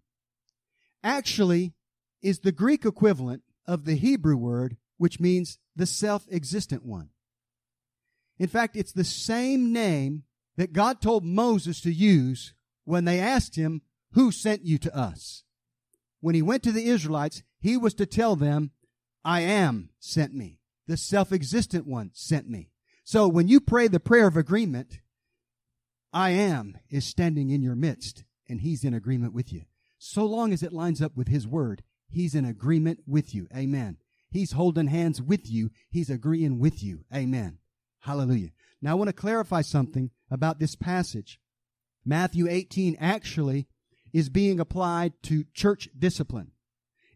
actually 1.03 1.73
is 2.21 2.39
the 2.39 2.51
Greek 2.51 2.85
equivalent 2.85 3.43
of 3.67 3.85
the 3.85 3.95
Hebrew 3.95 4.35
word, 4.35 4.77
which 4.97 5.19
means 5.19 5.59
the 5.75 5.85
self-existent 5.85 6.83
one. 6.83 7.09
In 8.39 8.47
fact, 8.47 8.75
it's 8.75 8.91
the 8.91 9.03
same 9.03 9.71
name 9.71 10.23
that 10.57 10.73
God 10.73 11.01
told 11.01 11.23
Moses 11.23 11.81
to 11.81 11.93
use 11.93 12.53
when 12.83 13.05
they 13.05 13.19
asked 13.19 13.55
him, 13.55 13.81
who 14.13 14.31
sent 14.31 14.65
you 14.65 14.77
to 14.79 14.97
us? 14.97 15.43
When 16.21 16.35
he 16.35 16.41
went 16.41 16.63
to 16.63 16.71
the 16.71 16.85
Israelites, 16.85 17.43
he 17.59 17.77
was 17.77 17.93
to 17.95 18.05
tell 18.05 18.35
them, 18.35 18.71
I 19.23 19.41
am 19.41 19.89
sent 19.99 20.33
me. 20.33 20.59
The 20.87 20.97
self-existent 20.97 21.85
one 21.85 22.11
sent 22.13 22.49
me. 22.49 22.69
So 23.03 23.27
when 23.27 23.47
you 23.47 23.59
pray 23.59 23.87
the 23.87 23.99
prayer 23.99 24.27
of 24.27 24.37
agreement, 24.37 24.99
I 26.15 26.29
am 26.29 26.77
is 26.89 27.05
standing 27.05 27.49
in 27.49 27.61
your 27.61 27.75
midst 27.75 28.23
and 28.47 28.61
he's 28.61 28.85
in 28.85 28.93
agreement 28.93 29.33
with 29.33 29.51
you. 29.51 29.63
So 29.97 30.25
long 30.25 30.53
as 30.53 30.63
it 30.63 30.71
lines 30.71 31.01
up 31.01 31.17
with 31.17 31.27
his 31.27 31.45
word, 31.45 31.83
he's 32.07 32.33
in 32.33 32.45
agreement 32.45 33.01
with 33.05 33.35
you. 33.35 33.49
Amen. 33.53 33.97
He's 34.31 34.53
holding 34.53 34.87
hands 34.87 35.21
with 35.21 35.51
you. 35.51 35.71
He's 35.89 36.09
agreeing 36.09 36.57
with 36.57 36.81
you. 36.81 37.03
Amen. 37.13 37.57
Hallelujah. 37.99 38.51
Now 38.81 38.91
I 38.91 38.93
want 38.93 39.09
to 39.09 39.13
clarify 39.13 39.61
something 39.61 40.09
about 40.31 40.57
this 40.57 40.75
passage. 40.75 41.41
Matthew 42.05 42.47
18 42.47 42.95
actually 42.97 43.67
is 44.13 44.29
being 44.29 44.61
applied 44.61 45.11
to 45.23 45.43
church 45.53 45.89
discipline. 45.99 46.51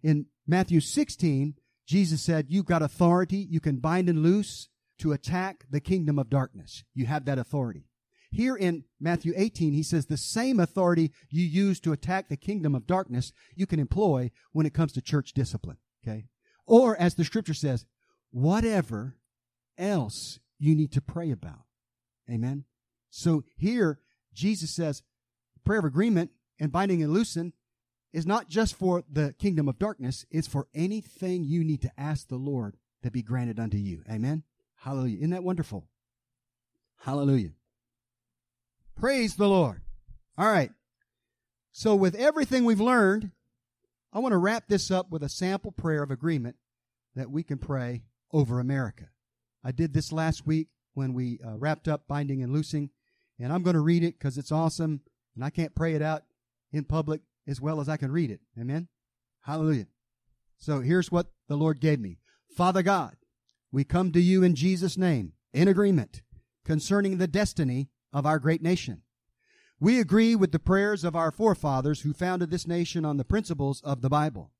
In 0.04 0.26
Matthew 0.46 0.82
16, 0.82 1.56
Jesus 1.86 2.22
said, 2.22 2.48
You've 2.50 2.66
got 2.66 2.82
authority. 2.82 3.48
You 3.50 3.62
can 3.62 3.78
bind 3.78 4.10
and 4.10 4.24
loose 4.24 4.68
to 4.98 5.14
attack 5.14 5.64
the 5.70 5.80
kingdom 5.80 6.20
of 6.20 6.30
darkness. 6.30 6.84
You 6.94 7.06
have 7.06 7.24
that 7.26 7.40
authority. 7.40 7.88
Here 8.32 8.56
in 8.56 8.84
Matthew 9.00 9.34
18, 9.36 9.74
he 9.74 9.84
says 9.84 10.06
the 10.06 10.18
same 10.18 10.60
authority 10.60 11.12
you 11.30 11.44
use 11.44 11.80
to 11.82 11.92
attack 11.92 12.30
the 12.30 12.38
kingdom 12.38 12.76
of 12.76 12.86
darkness, 12.86 13.34
you 13.56 13.65
can 13.65 13.80
employ 13.80 14.32
when 14.52 14.65
it 14.65 14.74
comes 14.74 14.94
to 14.94 15.02
church 15.02 15.34
discipline. 15.34 15.78
Okay? 16.04 16.26
Or 16.65 16.96
as 16.98 17.15
the 17.15 17.24
scripture 17.24 17.56
says, 17.56 17.86
whatever 18.32 19.15
else 19.78 20.39
you 20.60 20.76
need 20.76 20.92
to 20.92 21.02
pray 21.02 21.32
about. 21.32 21.63
Amen. 22.30 22.65
So 23.10 23.44
here, 23.58 24.00
Jesus 24.34 24.76
says, 24.76 25.02
prayer 25.65 25.80
of 25.80 25.86
agreement 25.86 26.32
and 26.60 26.72
binding 26.72 27.02
and 27.02 27.12
loosing 27.12 27.54
is 28.13 28.26
not 28.26 28.50
just 28.50 28.76
for 28.76 29.04
the 29.12 29.34
kingdom 29.39 29.68
of 29.68 29.80
darkness, 29.80 30.26
it's 30.30 30.48
for 30.48 30.68
anything 30.76 31.44
you 31.44 31.63
need 31.63 31.82
to 31.82 31.92
ask 31.98 32.28
the 32.28 32.36
Lord 32.36 32.78
to 33.04 33.10
be 33.10 33.22
granted 33.22 33.60
unto 33.60 33.78
you. 33.78 34.04
Amen. 34.10 34.44
Hallelujah. 34.78 35.18
Isn't 35.18 35.30
that 35.32 35.44
wonderful? 35.44 35.88
Hallelujah. 36.98 37.52
Praise 39.00 39.36
the 39.36 39.48
Lord. 39.48 39.82
All 40.38 40.52
right. 40.52 40.72
So 41.72 41.96
with 41.96 42.16
everything 42.16 42.66
we've 42.66 42.82
learned, 42.82 43.32
I 44.12 44.20
want 44.20 44.34
to 44.34 44.38
wrap 44.38 44.68
this 44.68 44.92
up 44.92 45.10
with 45.10 45.24
a 45.24 45.30
sample 45.30 45.72
prayer 45.72 46.04
of 46.04 46.12
agreement 46.12 46.58
that 47.16 47.32
we 47.32 47.44
can 47.44 47.60
pray 47.60 48.04
over 48.34 48.60
America. 48.60 49.06
I 49.64 49.72
did 49.72 49.94
this 49.94 50.12
last 50.12 50.46
week 50.46 50.68
when 50.96 51.14
we 51.14 51.40
uh, 51.46 51.58
wrapped 51.58 51.88
up 51.88 52.08
binding 52.10 52.44
and 52.44 52.52
loosing, 52.52 52.90
and 53.40 53.54
I'm 53.54 53.64
going 53.64 53.76
to 53.76 53.80
read 53.80 54.04
it 54.04 54.20
because 54.20 54.38
it's 54.38 54.52
awesome, 54.52 55.00
and 55.34 55.46
I 55.46 55.50
can't 55.50 55.76
pray 55.76 55.94
it 55.94 56.02
out 56.02 56.24
in 56.74 56.84
public 56.84 57.22
as 57.48 57.62
well 57.62 57.80
as 57.80 57.88
I 57.88 57.96
can 57.96 58.12
read 58.12 58.32
it. 58.32 58.42
Amen. 58.60 58.90
Hallelujah. 59.44 59.88
So 60.58 60.82
here's 60.82 61.10
what 61.10 61.28
the 61.48 61.56
Lord 61.56 61.80
gave 61.80 62.02
me. 62.02 62.18
Father 62.58 62.84
God, 62.84 63.16
we 63.72 63.86
come 63.86 64.12
to 64.12 64.20
you 64.20 64.44
in 64.44 64.56
Jesus' 64.56 64.98
name 64.98 65.32
in 65.54 65.70
agreement 65.70 66.22
concerning 66.66 67.18
the 67.18 67.28
destiny 67.28 67.90
of 68.13 68.26
our 68.26 68.39
great 68.39 68.62
nation. 68.62 69.02
We 69.80 70.00
agree 70.00 70.36
with 70.36 70.52
the 70.52 70.60
prayers 70.60 71.04
of 71.04 71.15
our 71.15 71.32
forefathers 71.32 72.02
who 72.02 72.13
founded 72.13 72.52
this 72.52 72.67
nation 72.67 73.06
on 73.06 73.17
the 73.17 73.24
principles 73.24 73.82
of 73.82 74.02
the 74.02 74.10
Bible 74.10 74.52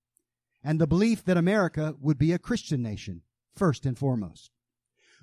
and 0.63 0.79
the 0.79 0.88
belief 0.88 1.23
that 1.25 1.38
America 1.38 1.95
would 1.99 2.17
be 2.17 2.31
a 2.31 2.39
Christian 2.39 2.81
nation, 2.81 3.21
first 3.55 3.85
and 3.85 3.97
foremost. 3.97 4.51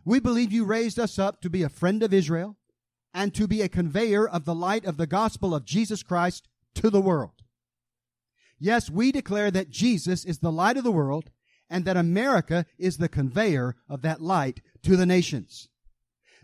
We 0.05 0.21
believe 0.21 0.53
you 0.53 0.65
raised 0.65 0.99
us 0.99 1.19
up 1.19 1.41
to 1.41 1.51
be 1.51 1.63
a 1.63 1.69
friend 1.69 2.03
of 2.03 2.13
Israel 2.13 2.57
and 3.13 3.35
to 3.35 3.47
be 3.47 3.63
a 3.63 3.69
conveyor 3.69 4.29
of 4.29 4.45
the 4.45 4.55
light 4.55 4.85
of 4.85 4.99
the 4.99 5.07
gospel 5.07 5.55
of 5.55 5.65
Jesus 5.65 6.03
Christ 6.03 6.49
to 6.75 6.91
the 6.91 7.01
world. 7.01 7.43
Yes, 8.59 8.91
we 8.91 9.13
declare 9.13 9.51
that 9.51 9.71
Jesus 9.71 10.25
is 10.25 10.39
the 10.39 10.53
light 10.53 10.77
of 10.77 10.85
the 10.85 10.93
world 10.93 11.31
and 11.69 11.85
that 11.85 11.97
America 11.97 12.67
is 12.79 12.99
the 12.99 13.09
conveyor 13.09 13.77
of 13.89 14.03
that 14.03 14.21
light 14.21 14.61
to 14.83 14.97
the 14.97 15.07
nations. 15.07 15.69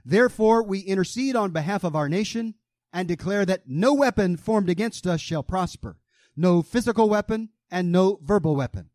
Therefore, 0.04 0.62
we 0.62 0.80
intercede 0.80 1.36
on 1.36 1.50
behalf 1.52 1.84
of 1.84 1.94
our 1.94 2.08
nation 2.08 2.54
and 2.92 3.08
declare 3.08 3.46
that 3.46 3.68
no 3.68 3.94
weapon 3.94 4.36
formed 4.36 4.68
against 4.68 5.06
us 5.06 5.20
shall 5.20 5.42
prosper, 5.42 5.98
no 6.36 6.62
physical 6.62 7.08
weapon 7.08 7.50
and 7.70 7.90
no 7.90 8.18
verbal 8.22 8.54
weapon. 8.56 8.90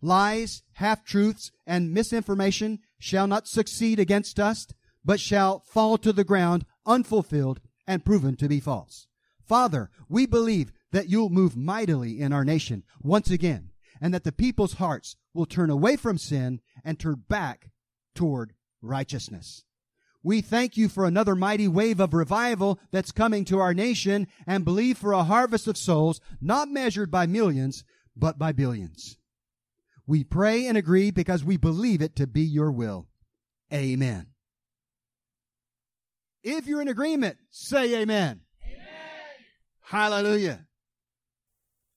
Lies, 0.00 0.62
half-truths, 0.74 1.52
and 1.66 1.92
misinformation 1.92 2.80
shall 2.98 3.26
not 3.26 3.46
succeed 3.46 4.00
against 4.00 4.40
us, 4.40 4.66
but 5.04 5.20
shall 5.20 5.60
fall 5.60 5.98
to 5.98 6.12
the 6.12 6.24
ground 6.24 6.64
unfulfilled 6.86 7.60
and 7.86 8.04
proven 8.04 8.36
to 8.36 8.48
be 8.48 8.60
false. 8.60 9.06
Father, 9.44 9.90
we 10.08 10.26
believe 10.26 10.72
that 10.92 11.08
you'll 11.08 11.30
move 11.30 11.56
mightily 11.56 12.20
in 12.20 12.32
our 12.32 12.44
nation 12.44 12.84
once 13.00 13.30
again, 13.30 13.70
and 14.00 14.12
that 14.14 14.24
the 14.24 14.32
people's 14.32 14.74
hearts 14.74 15.16
will 15.34 15.46
turn 15.46 15.70
away 15.70 15.96
from 15.96 16.18
sin 16.18 16.60
and 16.84 16.98
turn 16.98 17.22
back 17.28 17.70
toward 18.14 18.54
righteousness. 18.80 19.64
We 20.24 20.40
thank 20.40 20.76
you 20.76 20.88
for 20.88 21.04
another 21.04 21.34
mighty 21.34 21.66
wave 21.66 21.98
of 21.98 22.14
revival 22.14 22.78
that's 22.92 23.10
coming 23.10 23.44
to 23.46 23.58
our 23.58 23.74
nation 23.74 24.28
and 24.46 24.64
believe 24.64 24.96
for 24.96 25.12
a 25.12 25.24
harvest 25.24 25.66
of 25.66 25.76
souls 25.76 26.20
not 26.40 26.68
measured 26.68 27.10
by 27.10 27.26
millions, 27.26 27.82
but 28.14 28.38
by 28.38 28.52
billions. 28.52 29.16
We 30.06 30.22
pray 30.22 30.66
and 30.66 30.78
agree 30.78 31.10
because 31.10 31.44
we 31.44 31.56
believe 31.56 32.02
it 32.02 32.14
to 32.16 32.26
be 32.28 32.42
your 32.42 32.70
will. 32.70 33.08
Amen. 33.72 34.28
If 36.44 36.66
you're 36.66 36.82
in 36.82 36.88
agreement, 36.88 37.38
say 37.50 38.00
amen. 38.00 38.42
amen. 38.64 38.86
Hallelujah. 39.80 40.66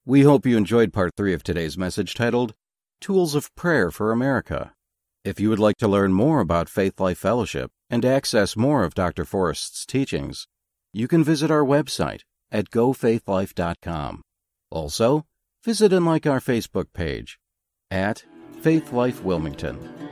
We 0.03 0.21
hope 0.21 0.45
you 0.45 0.57
enjoyed 0.57 0.93
part 0.93 1.13
three 1.15 1.33
of 1.33 1.43
today's 1.43 1.77
message 1.77 2.13
titled 2.13 2.53
Tools 3.01 3.35
of 3.35 3.53
Prayer 3.55 3.91
for 3.91 4.11
America. 4.11 4.73
If 5.23 5.39
you 5.39 5.49
would 5.49 5.59
like 5.59 5.77
to 5.77 5.88
learn 5.88 6.13
more 6.13 6.39
about 6.39 6.69
Faith 6.69 6.99
Life 6.99 7.17
Fellowship 7.17 7.71
and 7.89 8.06
access 8.06 8.56
more 8.56 8.84
of 8.84 8.93
Dr. 8.93 9.26
Forrest's 9.26 9.86
teachings, 9.86 10.48
you 10.93 11.08
can 11.08 11.24
visit 11.24 11.52
our 11.52 11.63
website 11.63 12.21
at 12.52 12.69
gofaithlife.com. 12.69 14.21
Also, 14.71 15.26
visit 15.63 15.93
and 15.93 16.06
like 16.06 16.26
our 16.26 16.39
Facebook 16.39 16.93
page 16.93 17.38
at 17.91 18.24
Faith 18.62 18.91
Life 18.91 19.24
Wilmington. 19.24 20.04